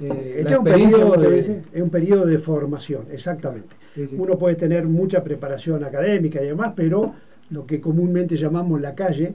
Eh, 0.00 0.36
este 0.38 0.52
es, 0.52 0.58
un 0.58 0.64
periodo 0.64 1.16
de, 1.16 1.38
es 1.38 1.82
un 1.82 1.90
periodo 1.90 2.24
de 2.24 2.38
formación, 2.38 3.06
exactamente. 3.10 3.74
Uno 4.16 4.38
puede 4.38 4.54
tener 4.54 4.86
mucha 4.86 5.22
preparación 5.22 5.84
académica 5.84 6.42
y 6.42 6.46
demás, 6.46 6.72
pero 6.74 7.14
lo 7.50 7.66
que 7.66 7.80
comúnmente 7.80 8.36
llamamos 8.36 8.80
la 8.80 8.94
calle, 8.94 9.34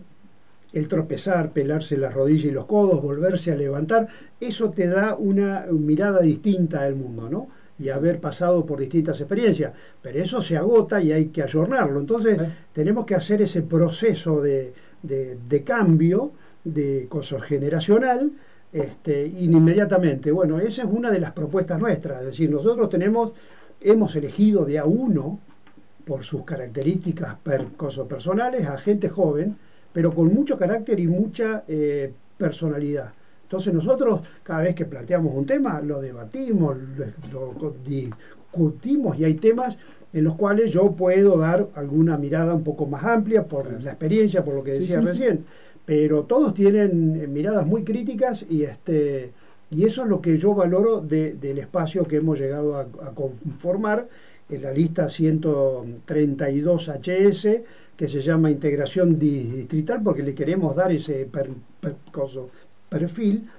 el 0.73 0.87
tropezar, 0.87 1.51
pelarse 1.51 1.97
las 1.97 2.13
rodillas 2.13 2.45
y 2.45 2.51
los 2.51 2.65
codos, 2.65 3.01
volverse 3.01 3.51
a 3.51 3.55
levantar, 3.55 4.07
eso 4.39 4.69
te 4.69 4.87
da 4.87 5.15
una 5.15 5.65
mirada 5.71 6.21
distinta 6.21 6.81
al 6.81 6.95
mundo, 6.95 7.29
¿no? 7.29 7.47
Y 7.79 7.89
haber 7.89 8.19
pasado 8.19 8.65
por 8.65 8.79
distintas 8.79 9.19
experiencias. 9.21 9.71
Pero 10.01 10.21
eso 10.21 10.41
se 10.41 10.57
agota 10.57 11.01
y 11.01 11.11
hay 11.11 11.27
que 11.27 11.43
ayornarlo. 11.43 11.99
Entonces, 11.99 12.39
tenemos 12.73 13.05
que 13.05 13.15
hacer 13.15 13.41
ese 13.43 13.61
proceso 13.61 14.41
de, 14.41 14.73
de, 15.03 15.63
cambio, 15.63 16.31
de 16.63 17.05
cosa 17.07 17.39
generacional, 17.39 18.31
este, 18.73 19.27
inmediatamente. 19.27 20.31
Bueno, 20.31 20.59
esa 20.59 20.83
es 20.83 20.87
una 20.89 21.11
de 21.11 21.19
las 21.19 21.33
propuestas 21.33 21.79
nuestras. 21.79 22.21
Es 22.21 22.27
decir, 22.27 22.49
nosotros 22.49 22.89
tenemos, 22.89 23.33
hemos 23.79 24.15
elegido 24.15 24.65
de 24.65 24.79
a 24.79 24.85
uno, 24.85 25.39
por 26.03 26.23
sus 26.23 26.43
características 26.45 27.35
personales, 28.07 28.65
a 28.65 28.77
gente 28.77 29.09
joven, 29.09 29.57
pero 29.97 30.13
con 30.13 30.31
mucho 30.31 30.59
carácter 30.59 30.99
y 30.99 31.07
mucha 31.07 31.63
eh, 31.67 32.11
personalidad. 32.37 33.11
Entonces 33.41 33.73
nosotros 33.73 34.21
cada 34.43 34.61
vez 34.61 34.75
que 34.75 34.85
planteamos 34.85 35.33
un 35.35 35.47
tema 35.47 35.81
lo 35.81 35.99
debatimos, 35.99 36.77
lo, 37.33 37.73
discutimos 37.83 39.17
y 39.17 39.25
hay 39.25 39.33
temas 39.33 39.79
en 40.13 40.23
los 40.23 40.35
cuales 40.35 40.71
yo 40.71 40.91
puedo 40.91 41.39
dar 41.39 41.69
alguna 41.73 42.15
mirada 42.15 42.53
un 42.53 42.63
poco 42.63 42.85
más 42.85 43.03
amplia 43.05 43.45
por 43.45 43.81
la 43.81 43.89
experiencia, 43.89 44.45
por 44.45 44.53
lo 44.53 44.63
que 44.63 44.73
decía 44.73 45.01
recién, 45.01 45.45
pero 45.83 46.25
todos 46.25 46.53
tienen 46.53 47.19
eh, 47.19 47.25
miradas 47.25 47.65
muy 47.65 47.83
críticas 47.83 48.45
y 48.47 48.65
este 48.65 49.31
y 49.71 49.83
eso 49.85 50.03
es 50.03 50.09
lo 50.09 50.21
que 50.21 50.37
yo 50.37 50.53
valoro 50.53 51.01
del 51.01 51.57
espacio 51.57 52.05
que 52.05 52.17
hemos 52.17 52.39
llegado 52.39 52.75
a, 52.75 52.81
a 52.81 53.15
conformar 53.15 54.07
en 54.47 54.61
la 54.61 54.71
lista 54.71 55.09
132 55.09 56.87
HS 56.87 57.47
que 57.97 58.07
se 58.07 58.21
llama 58.21 58.51
integración 58.51 59.17
distrital 59.17 60.01
porque 60.03 60.21
le 60.21 60.35
queremos 60.35 60.75
dar 60.75 60.91
ese 60.91 61.27
perfil. 62.89 63.49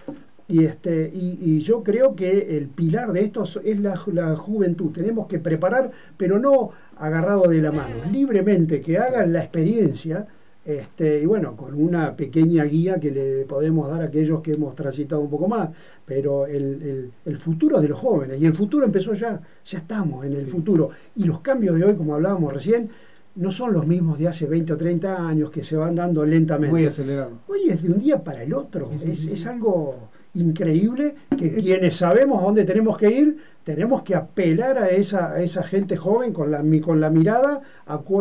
Y, 0.46 0.64
este, 0.64 1.10
y, 1.12 1.58
yo 1.58 1.82
creo 1.82 2.14
que 2.14 2.56
el 2.56 2.68
pilar 2.68 3.12
de 3.12 3.20
esto 3.20 3.44
es 3.62 3.80
la, 3.80 4.00
la, 4.14 4.34
juventud. 4.34 4.92
Tenemos 4.92 5.26
que 5.26 5.40
preparar, 5.40 5.90
pero 6.16 6.38
no 6.38 6.70
agarrado 6.96 7.48
de 7.48 7.60
la 7.60 7.70
mano, 7.70 7.96
libremente, 8.10 8.80
que 8.80 8.96
hagan 8.96 9.32
la 9.34 9.40
experiencia. 9.40 10.26
Este, 10.64 11.20
y 11.20 11.26
bueno, 11.26 11.54
con 11.54 11.74
una 11.74 12.14
pequeña 12.16 12.64
guía 12.64 12.98
que 12.98 13.10
le 13.10 13.44
podemos 13.44 13.90
dar 13.90 14.02
a 14.02 14.04
aquellos 14.06 14.40
que 14.40 14.52
hemos 14.52 14.74
transitado 14.74 15.20
un 15.20 15.30
poco 15.30 15.48
más, 15.48 15.70
pero 16.04 16.46
el, 16.46 16.82
el, 16.82 17.12
el 17.24 17.38
futuro 17.38 17.80
de 17.80 17.88
los 17.88 17.98
jóvenes, 17.98 18.40
y 18.40 18.46
el 18.46 18.54
futuro 18.54 18.84
empezó 18.84 19.14
ya, 19.14 19.40
ya 19.64 19.78
estamos 19.78 20.26
en 20.26 20.34
el 20.34 20.46
futuro, 20.46 20.90
y 21.16 21.24
los 21.24 21.40
cambios 21.40 21.76
de 21.76 21.84
hoy, 21.84 21.94
como 21.94 22.14
hablábamos 22.14 22.52
recién, 22.52 22.90
no 23.38 23.52
son 23.52 23.72
los 23.72 23.86
mismos 23.86 24.18
de 24.18 24.28
hace 24.28 24.46
20 24.46 24.72
o 24.72 24.76
30 24.76 25.28
años 25.28 25.50
que 25.50 25.62
se 25.62 25.76
van 25.76 25.94
dando 25.94 26.24
lentamente. 26.24 26.70
Muy 26.70 26.86
acelerado. 26.86 27.30
Hoy 27.46 27.70
es 27.70 27.82
de 27.82 27.90
un 27.90 28.00
día 28.00 28.22
para 28.22 28.42
el 28.42 28.52
otro. 28.52 28.90
es, 29.04 29.46
algo 29.46 30.10
increíble 30.34 31.14
que 31.36 31.52
quienes 31.54 31.96
sabemos 31.96 32.42
a 32.42 32.46
dónde 32.46 32.64
tenemos 32.64 32.98
que 32.98 33.10
ir, 33.10 33.38
tenemos 33.64 34.02
que 34.02 34.14
apelar 34.14 34.78
a 34.78 34.88
esa, 34.90 35.32
a 35.32 35.42
esa 35.42 35.62
gente 35.62 35.96
joven 35.96 36.32
con 36.32 36.50
la, 36.50 36.64
con 36.80 37.00
la 37.00 37.10
mirada 37.10 37.60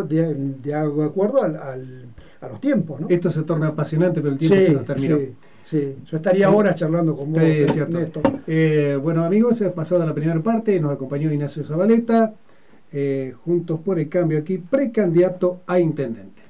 de, 0.07 0.35
de, 0.63 0.75
acuerdo 0.75 1.41
al, 1.41 1.55
a 1.55 2.47
los 2.47 2.61
tiempos. 2.61 3.01
¿no? 3.01 3.07
Esto 3.09 3.31
se 3.31 3.43
torna 3.43 3.67
apasionante, 3.67 4.21
pero 4.21 4.33
el 4.33 4.39
tiempo 4.39 4.55
se 4.55 4.71
nos 4.71 4.85
terminó. 4.85 5.17
Sí, 5.63 5.97
yo 6.05 6.17
estaría 6.17 6.47
ahora 6.47 6.73
charlando 6.73 7.15
con 7.15 7.33
vos. 7.33 7.41
Sí, 7.43 7.65
cierto. 7.73 8.21
Eh, 8.45 8.97
bueno, 9.01 9.25
amigos, 9.25 9.61
ha 9.63 9.71
pasado 9.73 10.05
la 10.05 10.13
primera 10.13 10.39
parte, 10.41 10.79
nos 10.79 10.93
acompañó 10.93 11.31
Ignacio 11.31 11.63
Zabaleta. 11.63 12.33
Eh, 12.91 13.33
juntos 13.43 13.79
por 13.83 13.99
el 13.99 14.07
Cambio 14.07 14.39
aquí, 14.39 14.57
precandidato 14.57 15.61
a 15.67 15.79
intendente. 15.79 16.41